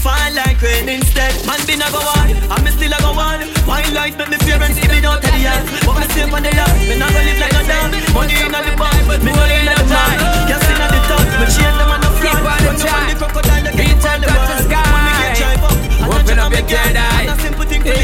[0.05, 1.33] Fall like rain instead.
[1.49, 3.41] Man been a go on, and me still a go on.
[3.65, 5.65] Wine light make me parents give me down to the yard.
[5.81, 6.77] But me stay on the yard.
[6.85, 7.89] Me not go live like a dog.
[8.13, 10.13] Money in the bar, me go in the bar.
[10.45, 12.37] Gas in the top, me change them on the front.
[12.37, 14.69] When you want the crocodile, you can't the world.
[14.69, 15.73] When me get drive up,
[16.05, 17.25] Open up your third eye.
[17.25, 17.97] And a simple thing for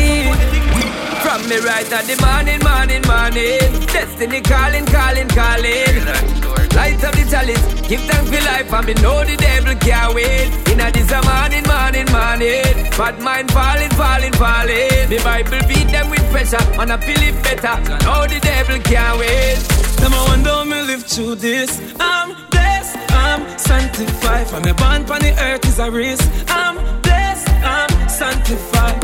[1.21, 3.61] From me right at the morning, morning, morning.
[3.93, 6.60] Destiny calling, calling, calling.
[6.75, 10.49] Light up the chalice, give thanks for life, and me know the devil can't wait.
[10.71, 12.91] Inna this a morning, morning, morning.
[12.97, 15.09] Bad mind falling, falling, falling.
[15.11, 17.75] Me Bible beat them with pressure, and I feel it better.
[18.05, 19.59] Know the devil can't wait.
[20.01, 21.81] Them I wonder me live through this.
[22.01, 24.47] I'm blessed, I'm sanctified.
[24.49, 26.25] From the bond on the earth is a risk.
[26.49, 28.99] I'm blessed, I'm sanctified.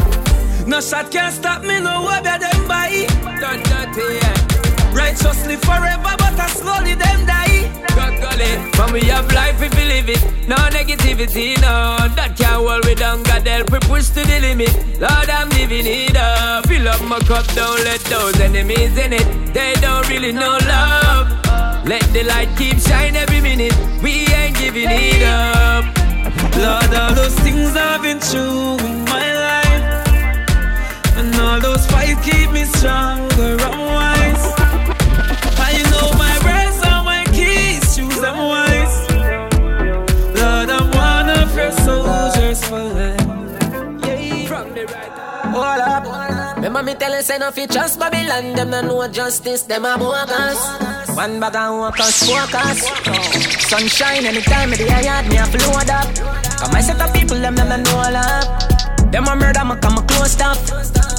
[0.67, 3.07] No shot can stop me, no way better them buy.
[3.41, 4.95] Dot, dot, yeah.
[4.95, 7.46] Righteously forever, but I slowly them die.
[8.37, 10.23] Golly, when we have life, we believe it.
[10.47, 11.97] No negativity, no.
[12.17, 13.23] That can't hold we down.
[13.23, 14.73] God help we push to the limit.
[15.01, 16.67] Lord, I'm living it up.
[16.67, 19.55] Fill up my cup, don't let those enemies in it.
[19.55, 21.29] They don't really know love.
[21.87, 23.75] Let the light keep shine every minute.
[24.03, 25.85] We ain't giving it up.
[26.57, 30.09] Lord, all those things I've been through in my life.
[31.17, 33.26] And all those fights keep me stronger
[47.07, 48.55] tell you, say no fi trust Babylon.
[48.55, 50.59] Them no know justice, them a bogus.
[51.15, 52.79] One bag of workers, focus.
[53.69, 56.07] Sunshine anytime me the yard, me a float up.
[56.59, 59.13] Come I set up people, them them no know love.
[59.13, 60.59] Them a murder, me come a close stuff.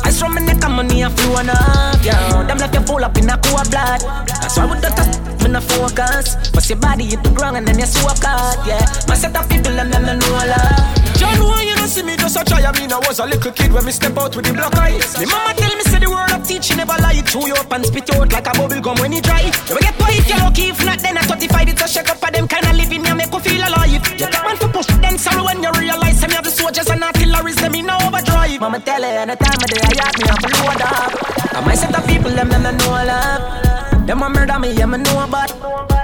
[0.03, 2.03] I from my neck, and money a flow enough.
[2.03, 4.01] Yeah, them left you full up in a cool blood.
[4.41, 6.51] That's why we don't touch, me no focus.
[6.51, 8.65] Bust your body hit the ground and then you soak out.
[8.67, 10.96] Yeah, my set up people, them them no know love.
[11.17, 12.61] John, why you don't see me just a try?
[12.61, 15.17] I mean, I was a little kid when me step out with the black eyes.
[15.19, 17.21] Me mama tell me say the word of teaching never lie.
[17.25, 19.49] Chew you up and spit out like a bubble gum when it dry.
[19.67, 22.17] You will get if you're lucky, if not then at 35 it's a shake up
[22.17, 23.91] for them kind of living you make you feel alive.
[23.91, 26.87] You take one for push, then sorrow when you realize them you have the soldiers
[26.89, 28.59] and artillery them in overdrive.
[28.59, 31.55] Mama tell her anytime of day I got me up load up.
[31.55, 34.07] And my set of people them them no know I love.
[34.07, 35.51] Them a murder me, yeah me know about.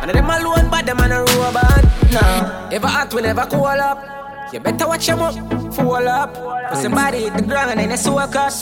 [0.01, 1.83] And them alone, but them a no robot.
[2.11, 4.22] Nah, ever hot will never call up.
[4.53, 5.33] You better watch them up,
[5.73, 6.35] fall up.
[6.69, 8.53] Cause somebody hit the ground and then they soak up.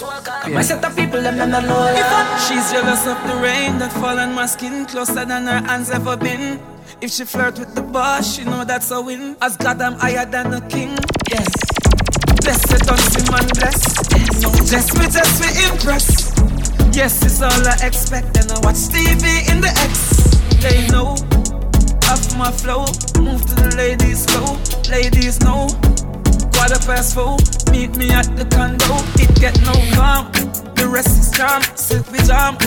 [0.45, 2.37] And my set of people them them no know.
[2.47, 6.15] She's jealous of the rain that fall on my skin closer than her hands ever
[6.15, 6.61] been.
[7.01, 9.35] If she flirt with the boss, she know that's a win.
[9.41, 10.97] As God, I'm higher than a king.
[11.29, 11.47] Yes.
[12.39, 14.71] Blessed, see man bless.
[14.71, 16.31] Just me, just me impress.
[16.95, 18.37] Yes, it's all I expect.
[18.37, 20.31] And I watch TV in the X.
[20.61, 21.30] They know
[22.11, 22.83] off my flow.
[23.23, 24.59] Move to the ladies flow.
[24.91, 25.67] Ladies know.
[26.53, 27.37] Quarter past four.
[27.71, 28.99] Meet me at the condo.
[29.23, 30.27] It get no calm.
[30.75, 31.63] The rest is calm.
[31.75, 32.59] Silk jam.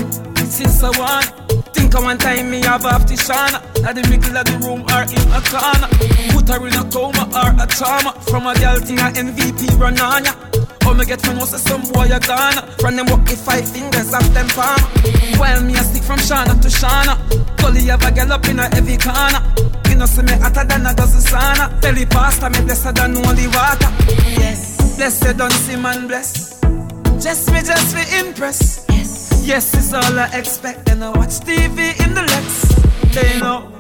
[0.48, 1.26] Since I want.
[1.74, 3.60] Think I one time me have off the shana.
[3.84, 5.88] At the middle of the room or in a corner.
[6.32, 8.12] Put her in a coma or a trauma.
[8.30, 9.98] From a girl thing a MVP run
[10.86, 12.58] Oh, me get friend was say some boy a gone.
[12.78, 14.80] From them walk the five fingers off them palm.
[15.38, 17.14] While me a stick from Shana to Shana.
[17.58, 19.40] Gully have a girl up in a heavy corner.
[19.88, 21.80] You know see me hotter than a dozen sauna.
[21.80, 23.90] Belly pasta me blessed than holy water.
[24.40, 26.60] Yes, blessed don't see man bless.
[27.22, 28.84] Just me, just me impress.
[28.90, 30.88] Yes, yes, it's all I expect.
[30.90, 33.14] And I watch TV in the Lex.
[33.14, 33.70] They know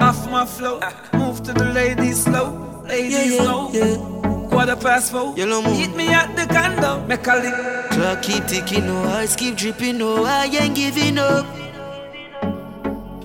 [0.00, 0.78] off my flow.
[1.14, 2.82] Move to the ladies slow.
[2.86, 3.70] Ladies Yeah, yeah, know.
[3.72, 4.19] yeah.
[4.50, 5.36] Quarter past four.
[5.36, 5.72] Yellow moon.
[5.72, 7.06] Meet me at the condo.
[7.06, 7.54] Make a link.
[7.92, 11.46] Clock keep ticking, no eyes keep dripping, no I ain't giving up.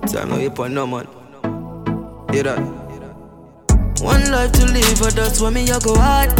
[0.06, 1.06] Time no hip on no man.
[2.32, 2.58] Hear that?
[4.02, 6.30] One life to live, but that's why me I go hard.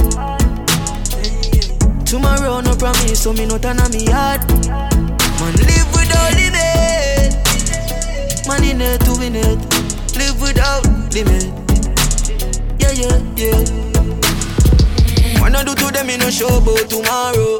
[2.06, 4.46] Tomorrow no promise, so me not turn on me hard.
[4.68, 7.34] Man live without limit.
[8.46, 9.58] Man in it to win it.
[10.16, 11.52] Live without limit.
[12.78, 13.85] Yeah, yeah, yeah.
[15.56, 17.56] Wanna do to them, me no show about tomorrow.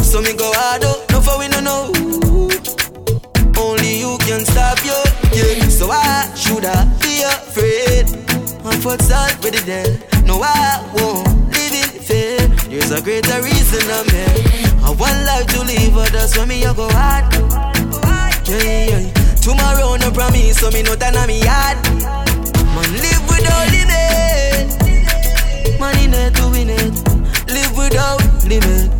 [0.00, 1.90] So me go hard no for we no know.
[3.58, 4.94] Only you can stop you,
[5.34, 5.66] yeah.
[5.66, 8.06] So I should I be afraid?
[8.64, 9.98] I'm for already there.
[10.22, 12.46] No, I won't live in fear.
[12.70, 14.78] There's a greater reason I'm here.
[14.86, 17.26] I want life to live, but that's when me I go hard.
[18.46, 19.12] Yeah, yeah.
[19.42, 21.82] Tomorrow no promise, so me no turn on me hard.
[22.70, 23.87] Man, live without limit.
[25.78, 26.94] Man in it to win it.
[27.48, 28.90] Live without limit.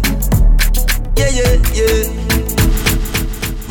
[1.16, 2.08] Yeah, yeah, yeah.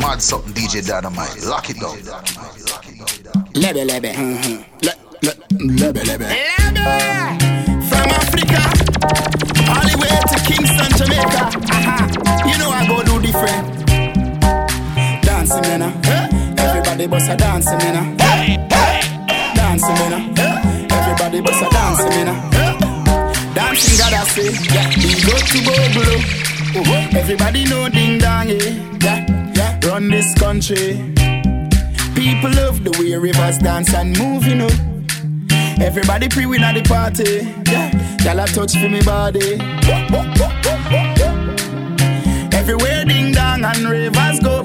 [0.00, 1.42] Mad something, DJ Dynamite.
[1.44, 1.96] Lock it down.
[3.54, 4.12] Lebe, lebe.
[4.82, 4.92] Le,
[5.22, 6.28] le, lebe, lebe.
[7.88, 8.62] From Africa,
[9.72, 11.42] all the way to Kingston, Jamaica.
[11.72, 11.96] Aha.
[12.46, 13.86] You know I go do different.
[15.22, 15.82] Dancing, man.
[15.82, 15.92] uh.
[16.58, 17.96] Everybody bust a dancing, man.
[17.96, 18.16] uh.
[19.54, 20.12] Dancing, man.
[20.38, 20.94] uh.
[20.94, 22.57] Everybody bust a dancing, man.
[23.78, 24.50] Dancing, God, I say.
[24.74, 24.88] Yeah.
[24.96, 26.16] We go to Bogolo.
[26.80, 27.18] Uh-huh.
[27.18, 28.56] Everybody know ding dong, yeah.
[29.02, 29.52] yeah.
[29.54, 29.80] yeah.
[29.86, 30.94] Run this country.
[32.14, 34.68] People love the way rivers dance and move, you know.
[35.80, 37.46] Everybody pre win at the party.
[37.70, 39.58] Yeah, y'all a touch for me body.
[42.52, 44.64] Everywhere ding dong and rivers go,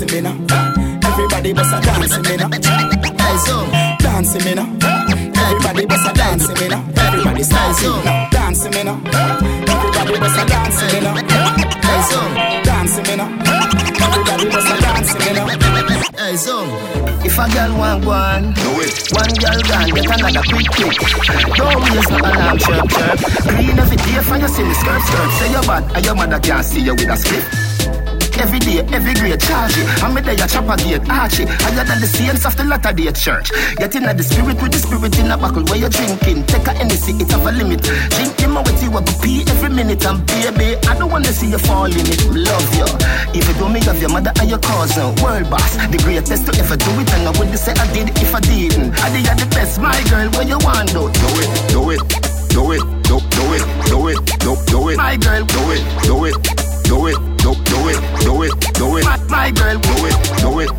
[0.00, 1.02] Everybody dancing me now.
[1.04, 2.48] Everybody bust a dancing me now.
[2.48, 3.66] Hey, so
[4.00, 4.64] dancing me now.
[5.36, 6.84] Everybody bust a dancing me now.
[6.96, 8.30] Everybody dancing now.
[8.30, 8.96] Dancing me now.
[9.68, 11.14] Everybody bust a dancing me now.
[11.84, 12.20] Hey, so
[12.64, 13.28] dancing me now.
[14.00, 15.46] Everybody bust a dancing me now.
[16.16, 16.64] Hey, so
[17.20, 19.04] if a girl want one, do it.
[19.12, 20.96] One girl gone, get another quick quick.
[21.60, 23.20] Don't raise no alarm, chirp chirp.
[23.52, 25.30] Green every day for you see me skirt skirt.
[25.36, 27.69] Say you're bad, and your mother can't see you with a split.
[28.40, 29.84] Every day, every grade, charge it.
[30.02, 31.44] I'm a day, a chopper gate, archie.
[31.44, 33.52] Higher than the saints of the latter day church.
[33.76, 36.48] Get in at the spirit with the spirit in a buckle where you're drinking.
[36.48, 37.84] Take a Hennessy, it have a limit.
[37.84, 40.00] Drink him with you, I go pee every minute.
[40.08, 42.24] And baby, I don't wanna see you fall in it.
[42.32, 42.88] Love you.
[43.36, 45.76] If you don't me of your mother and your cousin, world boss.
[45.92, 47.12] The greatest to ever do it.
[47.12, 48.96] And I wouldn't say I did it if I didn't.
[49.04, 51.12] I did the best, my girl, where you want to.
[51.12, 52.00] Do it, do it,
[52.56, 54.96] do it, do, do it, do it, do, do it.
[54.96, 56.59] My girl, do it, do it,
[56.90, 59.04] do it, do, do it, do it, do it.
[59.04, 60.70] My, my girl, do it, do it,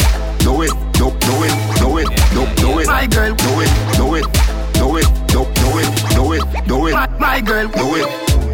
[0.43, 2.87] do it, do, do it, do it, do, do it.
[2.87, 4.25] My girl, do it, do it,
[4.75, 6.91] do it, do, do it, do it, do it.
[6.91, 8.07] My, my girl, do it.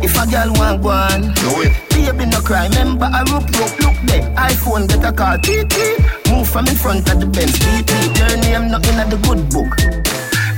[0.06, 1.74] If a girl want one, do it.
[1.90, 2.68] Baby, no cry.
[2.68, 4.22] Remember, I rope, rope, look there.
[4.36, 5.40] iPhone, get a call.
[5.40, 6.30] TT.
[6.30, 7.58] Move from in front of the Benz.
[7.58, 7.90] TT.
[8.20, 9.74] Your name not in the good book.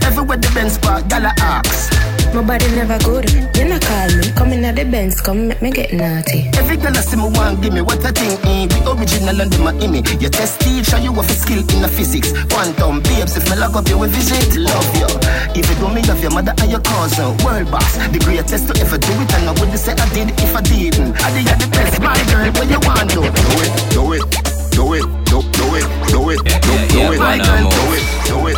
[0.03, 1.98] Everywhere the Benz park, gala ask.
[2.33, 3.25] My body never good.
[3.57, 4.31] You not call me.
[4.37, 6.49] Come in at the Benz, come make me get naughty.
[6.57, 8.67] Every girl I see me want give me what I think eh.
[8.69, 12.31] The original and my image Your test teacher, you have a skill in the physics
[12.53, 15.09] Quantum, babes, if me lock up you will visit Love you
[15.57, 18.67] If you don't me love your mother and your cousin World boss, the greatest test
[18.69, 21.49] to ever do it And I wouldn't say I did if I didn't I did
[21.49, 24.23] the best, my girl, what you want to Do it, do it,
[24.71, 28.47] do it, do, do it, do it, do, do it My girl, do it, do
[28.47, 28.57] it,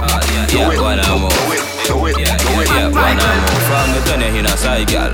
[0.50, 4.22] do it, do it do it, do it, Yeah, one and more From me turn
[4.22, 5.12] you in a side, gal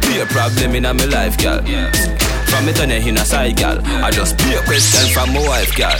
[0.00, 1.60] Be a problem in me life, gal
[2.54, 3.80] From me turn you in a side, gal.
[3.84, 5.98] I just be a question from my wife, gal.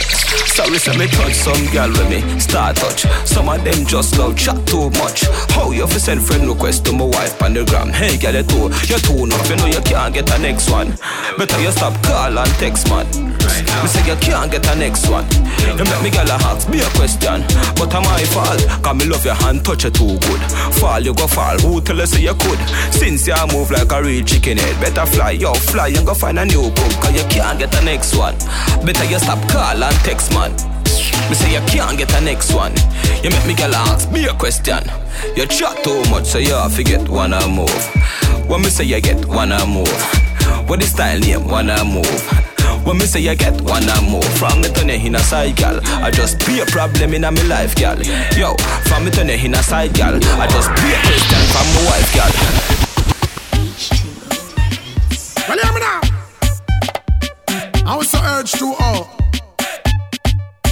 [0.55, 3.01] Sorry, say me touch some gal with me Start touch.
[3.27, 5.25] Some of them just love chat too much.
[5.51, 7.89] How you fi send friend request to my wife on the gram?
[7.89, 10.95] Hey, gal, you too, you too enough You know you can't get a next one.
[11.37, 13.05] Better you stop call and text, man.
[13.83, 15.27] Me say you can't get a next one.
[15.75, 17.43] You make me gal a ask me a question.
[17.75, 18.63] But am I fault?
[18.81, 20.41] Cause me love your hand, touch you too good.
[20.79, 22.59] Fall, you go fall, who tell you say you could?
[22.95, 26.39] Since you move like a real chicken head Better fly, yo, fly and go find
[26.39, 28.37] a new book Cause you can't get the next one.
[28.85, 30.51] Better you stop call and text, man.
[31.29, 32.73] Me say you can't get the next one.
[33.23, 34.83] You make me gal ask me a question.
[35.35, 37.71] You chat too much so you have to get one a move
[38.47, 39.87] When me say you get one a move
[40.67, 42.45] What is style name, one a move
[42.85, 45.55] when me say you get one and more From me turn you in a side,
[45.55, 47.99] gal I just be a problem in a me life, gal
[48.37, 48.53] Yo,
[48.85, 51.81] from me turn you in a side, gal I just be a question from my
[51.89, 52.31] wife, gal
[55.49, 56.04] Well, hear me now.
[57.87, 59.15] I was so urged to all.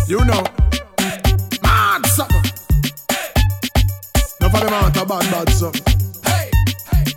[0.08, 0.44] You know.
[1.62, 2.42] Mad something.
[4.42, 5.96] No for them out a bad, bad something.
[6.26, 6.50] Hey,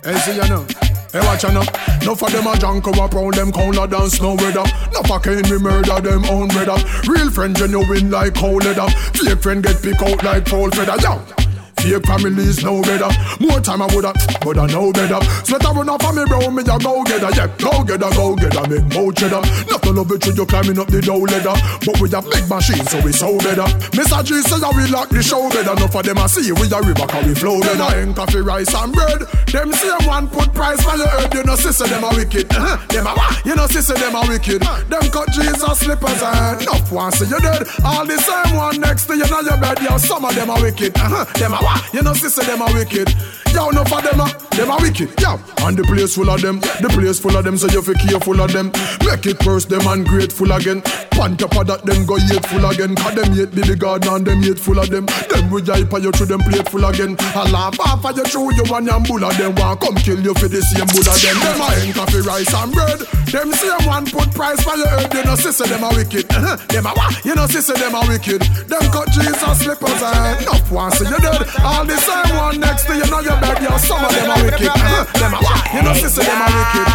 [0.03, 0.65] hey, see you know.
[1.11, 2.05] Hey, watch out now.
[2.05, 4.63] No for them a junk up round them corner dance no weather.
[4.93, 6.77] No for can we murder them own brother.
[7.07, 8.87] Real friend genuine like cold leather.
[9.15, 10.95] Fake friend get pick out like foul feather.
[11.01, 11.46] Yo.
[11.77, 13.09] Fake families no better.
[13.39, 15.19] More time I woulda, but I know better.
[15.45, 16.49] Sweat a run off of me, bro.
[16.49, 17.47] Me a go getter, yeah.
[17.57, 18.65] Go getter, go getter.
[18.67, 19.41] Make more cheddar.
[19.69, 21.55] Not to love it you climbing up the dough ladder.
[21.85, 23.67] But we have big machines, so we so better.
[23.93, 24.23] Mr.
[24.25, 25.77] G says that we lock the show better.
[25.77, 27.87] Enough of them I see we a river, cause we flow better.
[27.97, 29.21] Ain't coffee, rice and bread.
[29.53, 31.33] Them same one put price on your head.
[31.33, 32.49] You know, sister, them a wicked.
[32.51, 32.77] Uh-huh.
[32.89, 33.45] Them a what?
[33.45, 34.61] You know, sister, them a wicked.
[34.61, 37.67] Them cut Jesus slippers and enough one see you dead.
[37.85, 39.79] All the same one next to you know your bed.
[39.81, 40.97] Yo, some of them a wicked.
[40.97, 41.25] Uh-huh.
[41.37, 41.66] Them a?
[41.93, 43.13] You know, sister, them a wicked.
[43.57, 45.09] Yo, enough of them a, them a wicked.
[45.17, 45.33] Yo,
[45.65, 46.61] and the place full of them.
[46.77, 48.69] The place full of them, so you fi careful of them.
[49.01, 50.85] Make it curse them and grateful again.
[51.17, 52.93] Pan top that, them go hateful again.
[52.93, 55.09] Cause them hate Billy Garden and them hateful of them.
[55.33, 57.17] Them we hype you through them plateful again.
[57.33, 59.57] I laugh off of you through you and your bull of them.
[59.57, 61.37] Want come kill you for the same bull of them.
[61.41, 63.01] Them a ain't coffee, rice and bread.
[63.33, 65.09] Them same one put price for your head.
[65.09, 66.29] You know, sister, them a wicked.
[66.29, 66.61] Uh-huh.
[66.69, 67.25] Them a what?
[67.25, 68.45] You know, sister, them a wicked.
[68.69, 71.41] Them cut Jesus slippers and enough one so you dead.
[71.65, 73.63] All the same one next to you know your bed.
[73.63, 74.67] Yo, some of them are wicked.
[74.67, 75.05] Uh-huh.
[75.19, 75.73] Them a what?
[75.73, 76.87] You know, sister, them a wicked.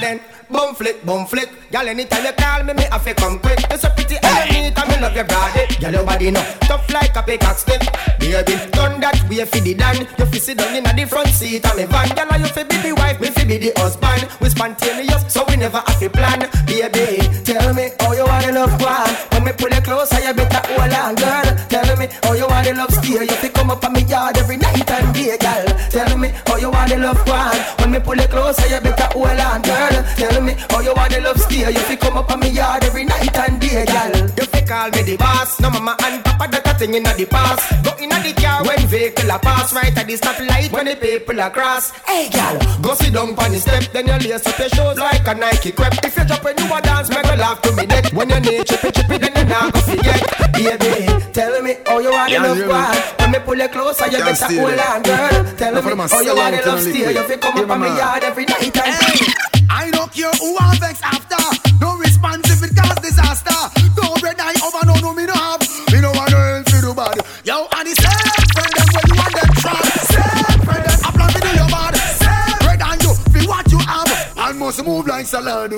[0.00, 0.20] Then.
[0.50, 1.50] Bum flick, bum flick.
[1.70, 3.58] Girl, anytime you call me, me have to come quick.
[3.70, 5.66] You're so pretty you neat, and me love your body.
[5.80, 7.82] Girl, your body no tough like a pickaxe stick.
[8.18, 10.06] Baby, done that way for the dan.
[10.18, 12.08] You fi sit down in the front seat of me van.
[12.14, 14.28] Girl, you fi be the wife, me fi be the husband.
[14.40, 16.40] We spontaneous, so we never have to plan.
[16.66, 19.10] Baby, tell me how you want to love one.
[19.32, 21.48] When me pull you closer, you better hold on, girl.
[21.68, 23.22] Tell me how you want to love steer.
[23.22, 25.66] You fi come up on me yard every night and day, girl.
[25.90, 27.56] Tell me how you want to love one.
[27.80, 30.04] When me pull you closer, you better hold on, girl.
[30.16, 31.70] Tell me how you want to love steer.
[31.70, 34.12] You fi come up on me yard every night and day, girl.
[34.38, 35.60] You fi call me the boss.
[35.60, 37.62] No mama and papa that a thing inna the past.
[37.84, 41.38] Go inna the car when vehicle a pass right at the stoplight when the people
[41.40, 41.90] a cross.
[42.06, 43.84] Hey, girl, go sit down on the step.
[43.92, 46.04] Then you lace up your shoes like a Nike crepe.
[46.04, 48.12] If you drop when you a dance, make a laugh to me dead.
[48.12, 50.20] When you need chippy chippy, then you not go forget.
[50.54, 52.96] Baby, tell me how you want to Yeah, love you- one.
[53.18, 55.56] When me pull you closer, you Can't better steal hold on, girl.
[55.56, 57.10] Tell me them how you want out to love in steer.
[57.10, 60.56] You fi come up on me me yard every night and I don't care who
[60.58, 61.40] I vex after.
[61.80, 63.60] No response cause disaster.
[63.96, 65.60] Don't red eye over no no me no have.
[65.92, 67.16] Me no want no help for do bad.
[67.44, 69.80] Yo, and the same friend them where you want them try.
[70.14, 71.94] Same friend them apply me do your bad.
[71.96, 74.10] Same red and you feel what you have.
[74.36, 75.72] And must move like salad.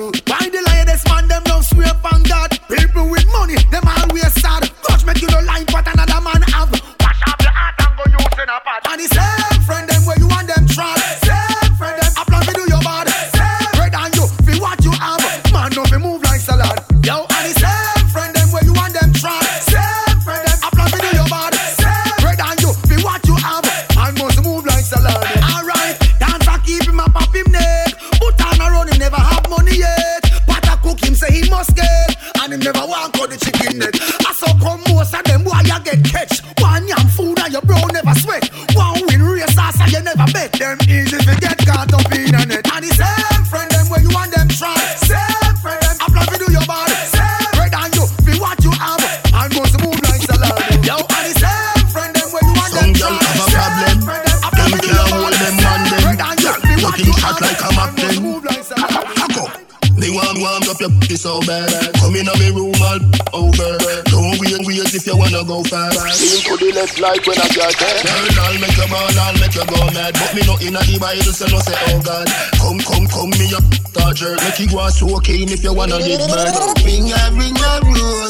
[66.77, 67.97] Left like when I got there.
[68.05, 70.13] Girl, I'll make you ball, I'll make you go mad.
[70.13, 72.27] But me not inna the Bible, so no say oh God.
[72.61, 73.65] Come, come, come, me up,
[73.97, 74.37] Dodger.
[74.45, 76.53] Make you go and soak if you wanna live bad.
[76.85, 78.26] Ring a ring a rosy,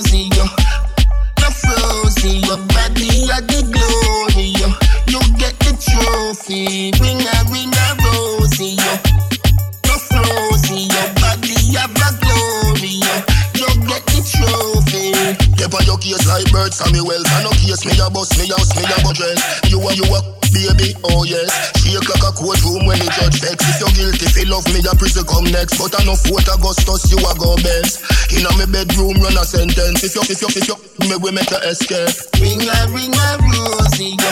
[25.27, 25.77] come next.
[25.77, 28.01] But I no Fort Augustus, you a go best.
[28.33, 30.03] Inna me bedroom, run a sentence.
[30.03, 30.75] If you, if you, if you,
[31.07, 32.15] me we make a escape.
[32.39, 34.31] Ring a ring a rosy, yo.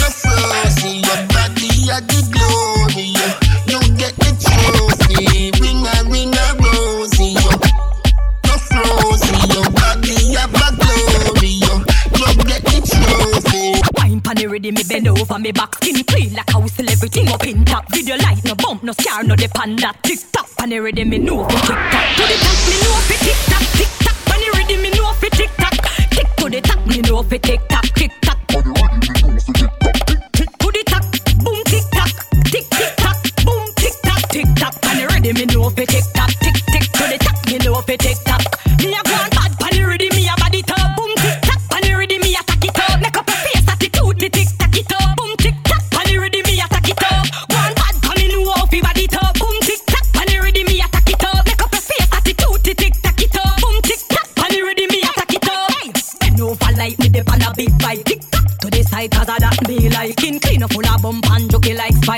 [0.00, 3.26] The frozy, your body a the glory, yo.
[3.68, 5.52] You get the trophy.
[5.60, 7.52] Ring a ring a rosy, yo.
[8.44, 11.74] The frozy, your body a the glory, yo.
[12.16, 13.80] You get the trophy.
[13.96, 15.79] Wine pan the ready, me bend over me back
[18.90, 20.02] no scar, no dip on that.
[20.02, 21.44] Tick tock, pan the ready, me know.
[21.44, 22.16] Fi tick tock.
[22.16, 22.89] To the top, me know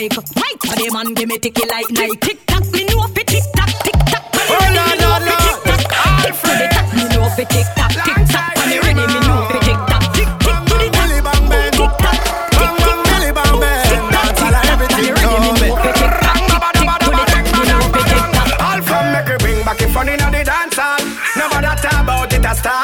[0.02, 2.16] like spike Right, the man give me ticky like Nike.
[2.16, 4.24] Tick tock, me know fi tick tock, tick tock.
[4.34, 8.18] Ready, oh, me know fi tick to the top, me know fi tick tock Tick
[8.32, 10.02] tock, pan the ready, me know fi tick tock.
[10.12, 10.88] Tick tick to the
[11.22, 11.70] top, tick
[12.02, 12.18] tock.
[12.52, 16.10] Tick tick tock, boom tick tock Tick tock, pan the ready, me know fi tick
[16.18, 16.38] tock.
[16.42, 18.50] Tick tick to the top, me know fi tick tock.
[18.58, 21.02] All from make bring back it fun inna the dance hall.
[21.38, 22.82] Nobody talk about it a star.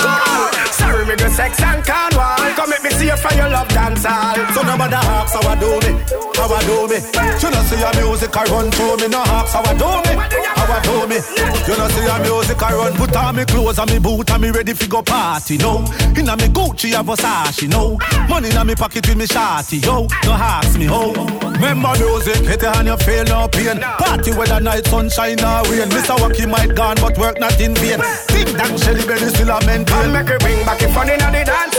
[0.70, 2.46] Sorry, me go sex and Cornwall.
[2.54, 4.36] Come make me see you for your love dance hall.
[4.54, 5.87] So nobody asks how I do me,
[6.36, 6.98] how I do me.
[7.42, 10.12] You know see your music I run through me, no asks how I do me,
[10.56, 11.18] how I do me.
[11.66, 14.42] You know see your music I run, put on me clothes and me boot and
[14.42, 15.84] me ready fi go party, no.
[16.16, 17.98] Inna me Gucci and Versace, no.
[18.28, 20.06] Money inna me pocket with me shawty, yo.
[20.24, 21.12] No ask me how.
[21.58, 23.80] Remember music, hit it and you feel no pain.
[23.80, 25.88] Party whether night sunshine or rain.
[25.90, 26.14] Mr.
[26.16, 27.98] Wacky might gone but work not in vain.
[28.30, 30.04] Think that Shelly Belly still a maintain.
[30.04, 31.78] And make it bring back it fun inna the dance.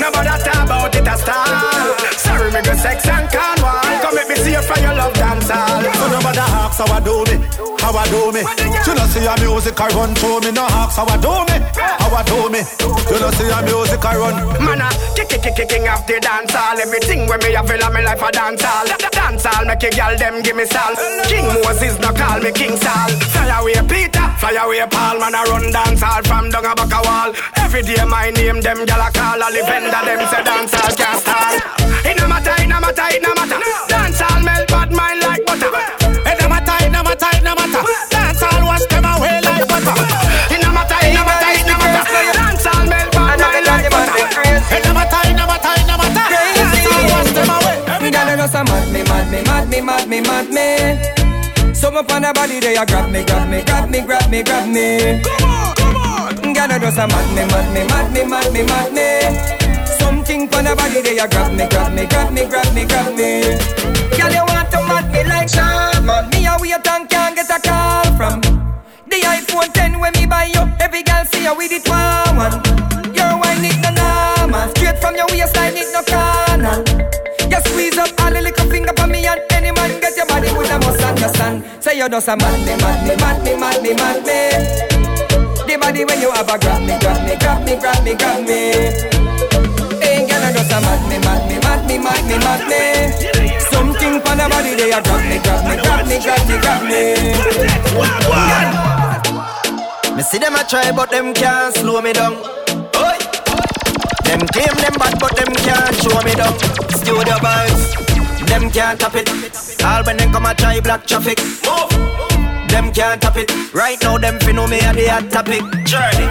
[0.00, 1.99] Nobody talk about it a star.
[2.18, 3.80] Sorry, me go sex and Cornwall.
[4.02, 5.79] Come make me see you from your love dance hall.
[5.79, 5.79] So
[6.30, 7.36] nobody asks how I do me,
[7.80, 8.42] how I do me.
[8.86, 11.58] You know see your music I run through me, no asks how I do me,
[11.74, 12.62] how I do me.
[13.10, 14.34] You know see your music I run.
[14.62, 16.78] Man, a kick, kick, kick, kicking off the dance hall.
[16.78, 18.86] Everything when me a feel me life a dance hall.
[19.10, 20.98] Dance hall, make a girl them give me salt.
[21.26, 23.10] King Moses no call me King Saul.
[23.34, 25.18] Fly away Peter, fly away Paul.
[25.18, 27.30] Man, I run dance hall from down a back a wall.
[27.58, 29.42] Every day my name them gal a call.
[29.42, 31.56] All the vendor them say dance hall can't stall.
[32.06, 33.58] It no matter, it no matter, it no matter.
[33.90, 35.99] Dance hall melt bad mind like butter.
[37.10, 37.82] Matter, it no matter, it no matter.
[38.06, 39.98] Dance all wash them away like butter.
[40.54, 42.06] It no matter, it no matter, it no matter.
[42.06, 44.14] Dance hall melt bad mind like butter.
[44.70, 46.26] It no matter, it no matter, it no matter.
[46.54, 47.82] Dance all wash them away.
[47.98, 51.74] Me girl just a mad me, mad me, mad me, mad me, mad me.
[51.74, 54.42] Some up on the body they a grab me, grab me, grab me, grab me,
[54.44, 55.18] grab me.
[55.26, 56.54] Come on, come on.
[56.54, 59.34] Girl just a mad me, mad me, mad me, mad me, mad me.
[59.98, 63.10] Something on the body they a grab me, grab me, grab me, grab me, grab
[63.18, 63.58] me.
[64.14, 65.90] Girl you want to mad me like Sean.
[66.30, 68.40] Me a wait and can't get a call from.
[69.06, 72.56] The iPhone 10 when me buy you, every girl see you with it one one.
[73.14, 76.76] Your wine it no normal, straight from your waistline it no corner.
[77.50, 80.50] You squeeze up all the little finger for me and any man get your body
[80.54, 81.64] with a must understand.
[81.82, 84.40] Say you just a mad me, mad me, mad me, mad me, mad me.
[85.66, 88.40] The body when you have a grab me, grab me, grab me, grab me, grab
[88.46, 88.60] me.
[90.28, 92.80] Girl, I just a mad me, mad me, mad me, mad me, mad me.
[93.18, 93.39] Something
[94.30, 97.02] for the body they a grab me, grab me, grab me, grab me, grab me.
[100.16, 102.34] Me see them a try, but them can't slow me down.
[103.06, 103.18] Oi.
[104.24, 106.54] Them claim them bad, but them can't show me down.
[106.90, 108.09] Studio vibes,
[108.50, 109.28] them can't tap it.
[109.84, 111.38] All when them come a try black traffic.
[111.64, 111.90] Move.
[112.68, 113.50] Them can't tap it.
[113.72, 115.62] Right now, them fin know me a the hot topic.
[115.86, 116.26] Journey.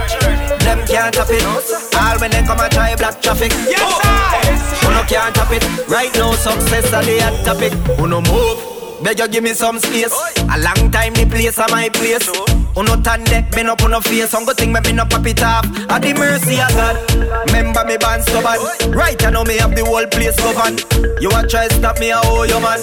[0.66, 1.44] Them can't tap it.
[1.96, 3.52] All when them come a try black traffic.
[3.68, 5.64] Yes, Who no can't tap it.
[5.88, 7.74] Right now, success a the hot topic.
[7.98, 8.79] Who no move.
[9.04, 10.12] Beg you give me some space.
[10.38, 12.28] A long time the place a my place.
[12.76, 14.30] Who no tan deck, been up on no face.
[14.30, 15.66] Some good thing me been up pop it off.
[15.90, 16.96] At the mercy of God.
[17.48, 18.60] Remember me band stubborn.
[18.92, 20.84] Right I know me have the whole place governed.
[21.22, 22.80] You want try stop me, I owe you man.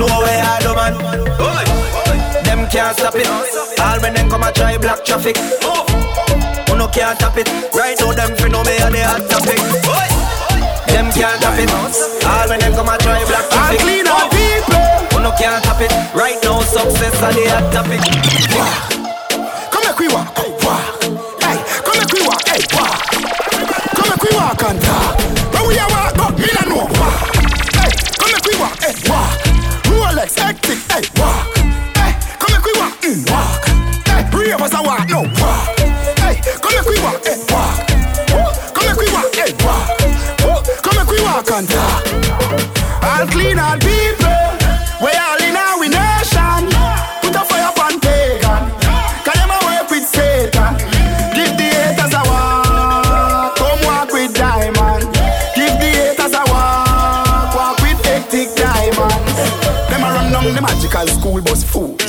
[0.00, 0.94] No way I do man.
[2.44, 3.28] Them can't stop it.
[3.28, 5.36] All when them come a try black traffic.
[5.36, 7.48] Who no can't tap it.
[7.76, 9.60] Right now them fi know me a the hot topic.
[10.88, 11.68] Them can't tap it.
[12.24, 13.80] All when them come a try black traffic.
[13.80, 14.61] clean up people.
[15.22, 15.92] No can't tap it.
[16.14, 18.02] Right now success a the hot topic.
[19.70, 20.34] Come make we walk,
[20.66, 20.82] walk.
[21.38, 22.58] Hey, come make we walk, hey.
[22.66, 25.18] Come make we walk and talk.
[25.54, 27.38] When we a walk, but me no know walk.
[27.78, 29.38] Hey, come make we walk, hey, walk.
[29.86, 31.46] Rolex, hectic, hey, walk.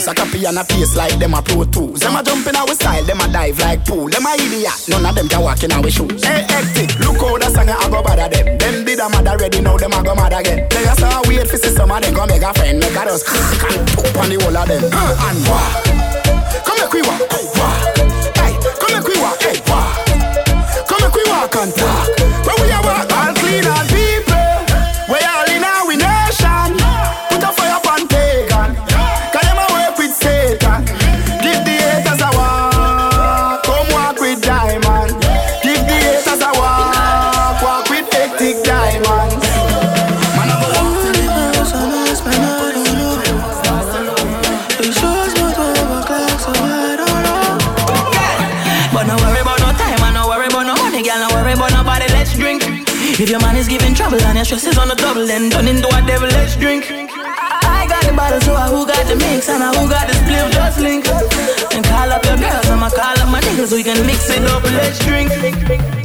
[0.04, 0.16] Bus fool.
[0.16, 2.00] Sack a piano pace like them a pro tools.
[2.00, 3.04] Them a jump in our style.
[3.04, 4.10] Them a dive like pool.
[4.10, 4.90] Them a idiot.
[4.90, 6.24] None of them can walk in our shoes.
[6.24, 7.00] Hey, hectic.
[7.00, 8.58] Look how the song a go bother them.
[8.58, 9.62] Them did a mad already.
[9.62, 10.68] Now them a go mad again.
[10.70, 12.80] They just a wait for some of them go make a friend.
[12.80, 14.84] Make a just and poop on the whole of them.
[14.92, 15.84] Uh, and walk.
[16.66, 17.96] Come make we walk, hey, walk.
[18.80, 19.92] Come make we walk, hey, walk.
[20.88, 22.08] Come make we walk and talk.
[22.44, 22.73] When we
[53.20, 55.68] If your man is giving trouble and your stress is on the double, then turn
[55.68, 56.86] into a devil, let's drink.
[56.90, 60.16] I got the bottle, so I who got the mix, and I who got the
[60.16, 61.08] split, just link.
[61.74, 64.64] And call up your girls, I'ma call up my niggas, we can mix it up,
[64.64, 65.30] let's drink.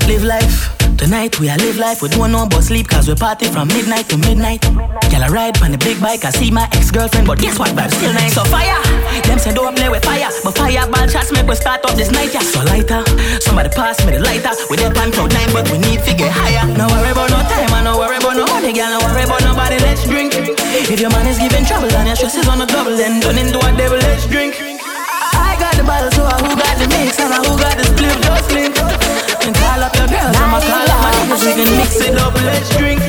[0.06, 1.38] Live life, Tonight.
[1.38, 4.66] We a live life, we don't know sleep Cause we party from midnight to midnight.
[4.66, 7.94] Girl I ride on the big bike, I see my ex-girlfriend But guess what, vibe
[7.94, 8.34] still nice.
[8.34, 8.82] So fire,
[9.22, 12.34] them say don't play with fire But fireball shots make we start up this night,
[12.34, 12.42] yeah.
[12.42, 13.06] So lighter,
[13.38, 14.50] somebody pass me the lighter.
[14.68, 16.66] We there on cloud nine, but we need to get higher.
[16.74, 19.42] No worry about no time, I no worry about no money Girl, no worry about
[19.46, 20.34] nobody, let's drink.
[20.34, 23.38] If your man is giving trouble and your stress is on the double Then turn
[23.38, 24.58] into a devil, let's drink.
[24.58, 27.86] I got the bottle, so I who got the mix and I who got the
[27.86, 29.27] split, just link.
[29.48, 32.34] And call up your girls, I'ma call up my niggas, we can mix it up,
[32.44, 33.00] let's drink.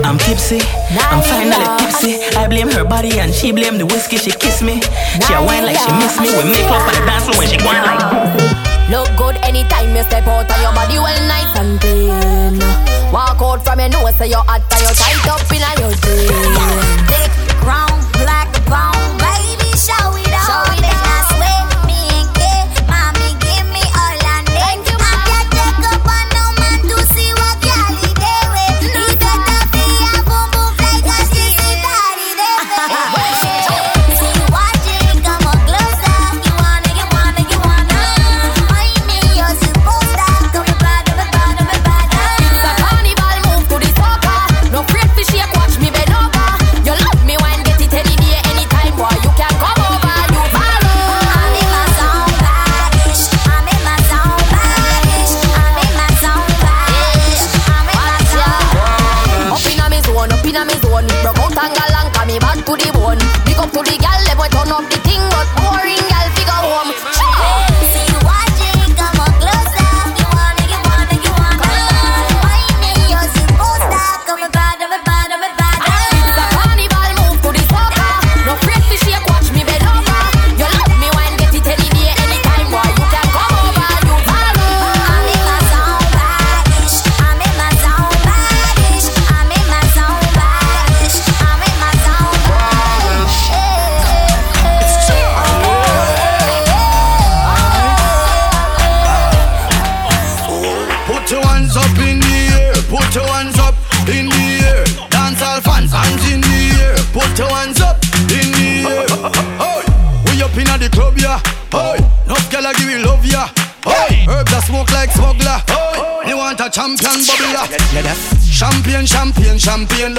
[0.00, 0.56] I'm tipsy,
[0.96, 2.16] I'm finally tipsy.
[2.32, 4.16] I blame her body and she blame the whiskey.
[4.16, 4.80] She kiss me,
[5.20, 6.32] she a wine like she miss me.
[6.32, 8.00] We make love on the dance floor when she going like.
[8.88, 12.56] Look good anytime you step out and your body well nice and clean.
[13.12, 16.56] Walk out from your nose so you're hot and you're tight up in your jeans.
[17.12, 18.48] Thick, brown, black,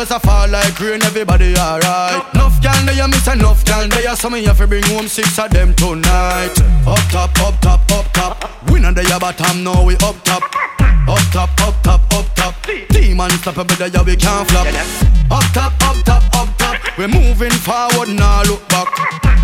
[0.03, 1.01] does a fall like rain.
[1.03, 2.35] Everybody alright.
[2.35, 4.15] Enough girl there, you miss enough girl there.
[4.15, 6.55] So me have to bring home six of them tonight.
[6.85, 8.69] Up top, up top, up top.
[8.69, 10.43] We not there, bottom, now we up top.
[11.07, 12.55] Up top, up top, up top.
[12.89, 14.67] Team unstoppable, there we can't flop.
[15.31, 16.97] Up top, up top, up top.
[16.97, 18.87] We're moving forward, now look back.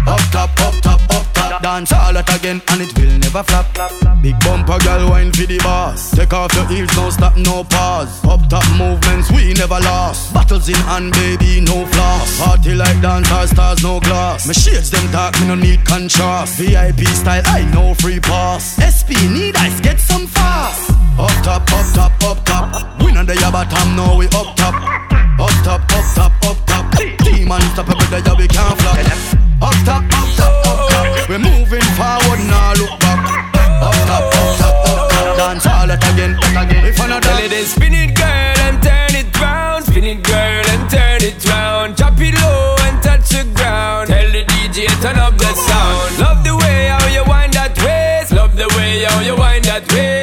[0.07, 1.61] Up top, up top, up top.
[1.61, 2.88] Dance all that again, and it
[3.33, 3.43] never.
[4.21, 6.11] Big bumper girl, wine for the boss.
[6.11, 8.23] Take off your heels, no stop, no pause.
[8.25, 10.33] Up top movements, we never lost.
[10.33, 12.39] Battles in hand, baby, no floss.
[12.39, 14.45] Party like dancer stars, no glass.
[14.45, 16.59] My shades them dark, me no need contrast.
[16.59, 18.75] VIP style, I know free pass.
[18.77, 20.88] SP need ice, get some fast.
[21.19, 23.03] Up top, up top, up top.
[23.03, 24.75] We not the bottom, no we up top.
[25.35, 26.85] Up top, up top, up top.
[26.95, 28.97] Team unstoppable, there we can't flop.
[29.59, 31.27] Up top, up top, up top.
[31.27, 33.19] We're moving forward, now look back.
[33.83, 35.37] Up top, up top, up top.
[35.37, 36.85] Dance all that again, that again.
[36.85, 40.63] If another Tell it is spin it girl and turn it round Spin it girl
[40.71, 45.17] and turn it round Drop it low and touch the ground Tell the DJ turn
[45.19, 49.19] up the sound Love the way how you wind that waist Love the way how
[49.21, 50.18] you wind that waist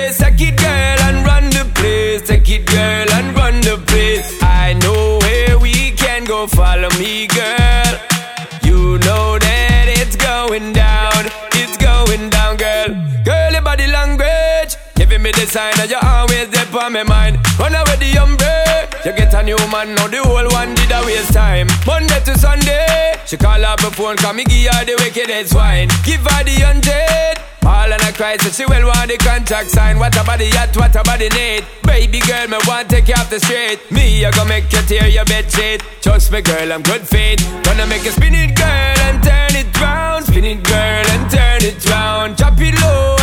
[15.27, 17.43] me the sign that you always there on my mind.
[17.59, 18.87] Run away the umbrella.
[19.03, 21.67] You get a new man, now the whole one did a waste time.
[21.83, 23.19] Monday to Sunday.
[23.27, 25.91] She call up her phone, come me give her the wickedest wine.
[26.07, 27.43] Give her the hundred.
[27.67, 29.99] All in a cry, so she well want the contract sign.
[29.99, 31.67] What about body at, what about body need.
[31.83, 33.83] Baby girl, me want take you off the street.
[33.91, 35.83] Me, I gonna make you tear your bed sheet.
[36.07, 37.43] Trust me, girl, I'm good fit.
[37.67, 40.23] Gonna make you spin it, girl, and turn it round.
[40.31, 42.37] Spin it, girl, and turn it round.
[42.39, 43.16] Drop it low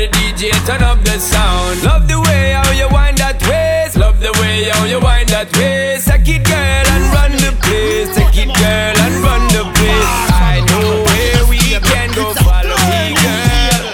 [0.00, 1.82] the DJ turn up the sound.
[1.84, 3.96] Love the way how you wind that waist.
[4.00, 6.08] Love the way how you wind that waist.
[6.08, 8.08] Take it, girl, and run the place.
[8.16, 10.12] Take it, girl, and run the place.
[10.32, 12.32] I know where we can go.
[12.32, 13.84] Follow me, girl.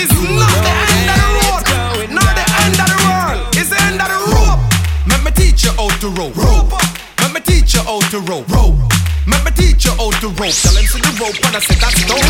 [0.00, 3.40] It's not the end of the road, not the end of the world.
[3.60, 4.64] It's the end of the rope.
[5.12, 6.40] Let me teach you how to rope.
[6.40, 6.72] Rope.
[7.20, 8.48] Let me teach you how to rope.
[8.48, 8.80] Rope.
[9.28, 10.56] Let me teach you how to rope.
[10.56, 12.24] Tell him to the rope, and I said that's dope.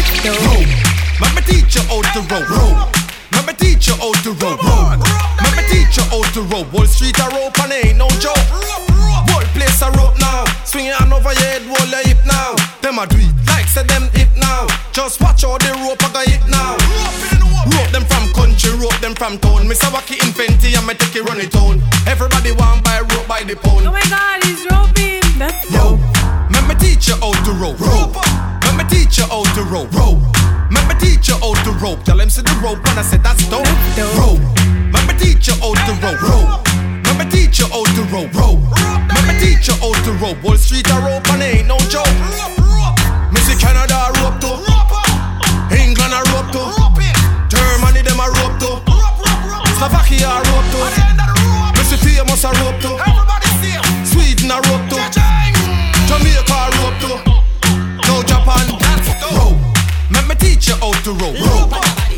[0.51, 0.67] Rope.
[1.23, 2.51] Let me teach you how to rope.
[2.51, 2.91] Rope.
[3.51, 4.63] Let me teach you how to rope.
[4.63, 6.73] Let me teach you how to rope.
[6.73, 8.39] Wall Street a rope and ain't no joke.
[8.47, 10.45] Whole place a rope now.
[10.63, 12.55] Swing your hand over your head, hold your hip now.
[12.81, 14.69] Them a do it like say them hip now.
[14.93, 16.79] Just watch how the rope a go hit now.
[17.75, 19.67] Rope them from country, rope them from town.
[19.67, 19.91] Mr.
[19.91, 21.83] Wacky in Fenty and me take it run it town.
[22.07, 23.83] Everybody want buy rope by the pound.
[23.83, 25.27] Oh my god, he's roping.
[25.43, 25.99] That's Yo,
[26.55, 27.81] let me teach you how to rope.
[27.83, 28.15] Rope.
[28.81, 29.93] Me teach you how to rope.
[29.93, 30.25] Rope.
[30.73, 32.03] Let me teach you how to rope.
[32.03, 33.69] Tell them see the rope and I said that's dope.
[34.17, 34.41] Rope.
[34.97, 36.17] Let me teach you how to rope.
[36.25, 36.65] Rope.
[37.05, 38.33] Let me teach you how to rope.
[38.33, 38.65] Rope.
[39.13, 40.41] Let me teach you how to rope.
[40.43, 42.09] Wall Street a rope and ain't no joke.
[43.29, 44.57] Missy Canada a rope too.
[45.77, 46.65] England a rope too.
[47.53, 48.81] Germany them a rope too.
[49.77, 50.89] Slovakia a rope too.
[51.77, 52.97] Missy famous a rope too.
[54.09, 55.05] Sweden a rope too.
[56.09, 56.40] Jamaica
[60.71, 61.35] you how to rope.
[61.35, 61.71] Rope.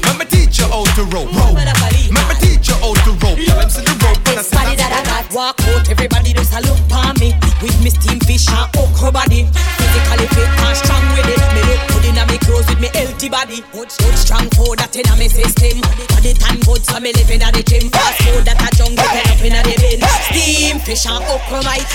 [0.05, 1.33] Let me teach you how to rope.
[1.33, 1.55] Rope.
[1.55, 3.92] Let me teach you how to rope.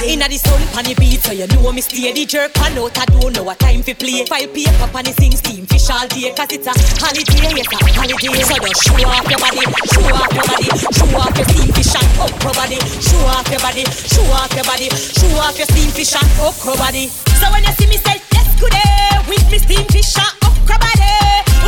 [0.05, 2.53] Inna the sun pan the beat so you know me steady jerk.
[2.53, 4.25] Pan out I don't know what time fi play.
[4.29, 7.77] File paper pan the sing steam fish all day Cause it's a holiday, yes a
[7.97, 8.29] holiday.
[8.45, 11.95] So just show off your body, show off your body Show off your steam fish
[11.97, 12.77] and okra body.
[13.01, 16.77] Show off your body, show off your body Show off your steam fish and okra
[16.77, 17.09] body.
[17.41, 20.77] So when you see me say yes good day With me steam fish and okra
[20.77, 21.17] body.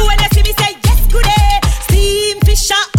[0.05, 1.53] When you see me say yes good day
[1.89, 2.98] Steam fish and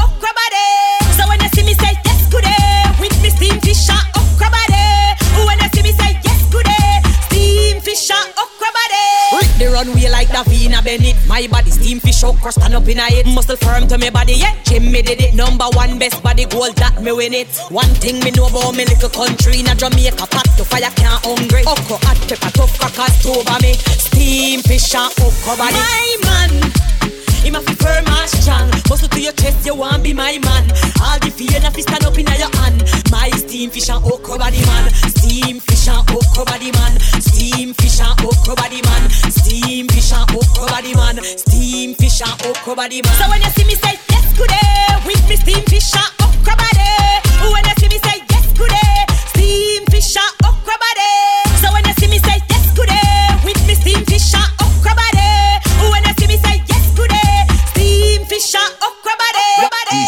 [9.81, 11.17] runway like Davina Bennett.
[11.27, 14.35] My body steam fish okra stand up in a it Muscle firm to me body
[14.35, 14.55] yeah.
[14.65, 15.35] Jim me did it.
[15.35, 17.49] Number one best body gold that me win it.
[17.71, 21.25] One thing me know about me little country In a Jamaica pot to fire can't
[21.25, 21.63] hungry.
[21.67, 23.75] Okra hot pepper tough crackers over me.
[23.75, 25.75] Steam fish and okra body.
[25.75, 27.00] My man
[27.41, 30.65] him a fi firm and strong Muscle to your chest, you want be my man.
[31.01, 32.83] All the fear na fi stand up in your hand.
[33.11, 34.91] My steam fish and okra body man.
[35.15, 36.99] Steam fish and okra body man.
[37.23, 39.05] Steam fish and okra body man.
[39.31, 41.17] Steam fish and okra body man.
[41.23, 43.15] Steam fish and okra body man.
[43.15, 46.55] So when you see me say yes good day With me steam fish and okra
[46.57, 46.93] body
[47.41, 48.97] When you see me say yes good day
[49.33, 51.15] Steam fish and okra body
[51.63, 54.95] So when you see me say yes good day With me steam fish and okra
[54.95, 55.10] body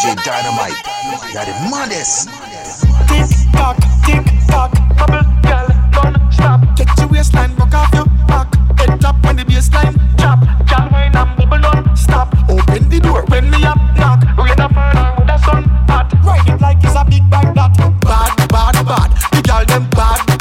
[0.03, 0.75] DJ Dynamite,
[1.31, 2.27] you're the maddest.
[3.07, 3.23] Tick
[3.53, 6.59] tock, tick tock, bubble girl, don't stop.
[6.75, 8.53] Get your waistline, rock off your back.
[8.77, 10.41] Head top when the bassline drop.
[10.67, 12.35] Girl, wine and bubble don't stop.
[12.49, 14.19] Open the door when me up knock.
[14.37, 16.11] Rain a furnace with the sun hot.
[16.21, 17.77] Ride it like it's a big bag that.
[18.01, 19.09] Bad, bad, bad.
[19.31, 20.32] The girl them bad.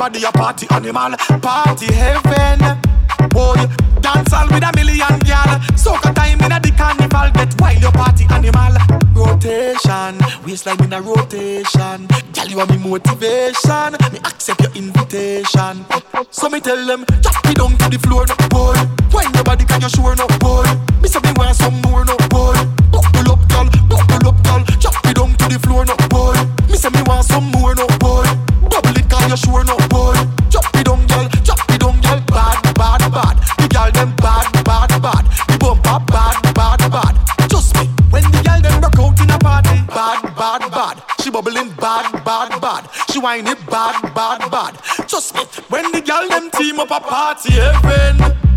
[0.00, 2.80] Everybody a party animal, party heaven.
[3.28, 3.68] Boy,
[4.00, 5.60] dance all with a million gal.
[5.76, 7.30] Soca time in a the carnival.
[7.34, 8.72] Get wild, your party animal.
[9.12, 12.08] Rotation, waistline in a rotation.
[12.32, 13.92] Gal, you are me motivation.
[14.10, 15.84] Me accept your invitation.
[16.30, 18.72] So me tell them, drop it down to the floor, no boy.
[19.12, 20.64] Wind your body, can you sure no boy?
[21.02, 22.16] Me say me want some more, no
[46.92, 48.49] up a party heaven.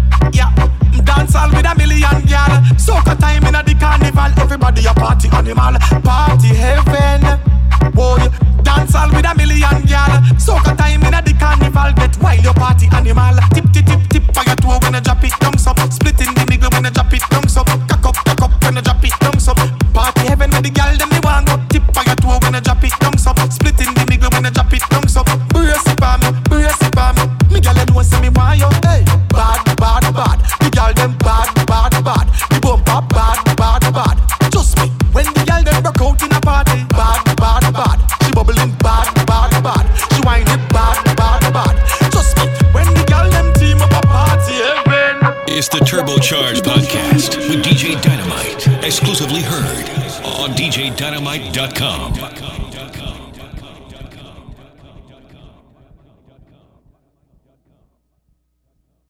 [51.23, 52.32] DJDynamite.com.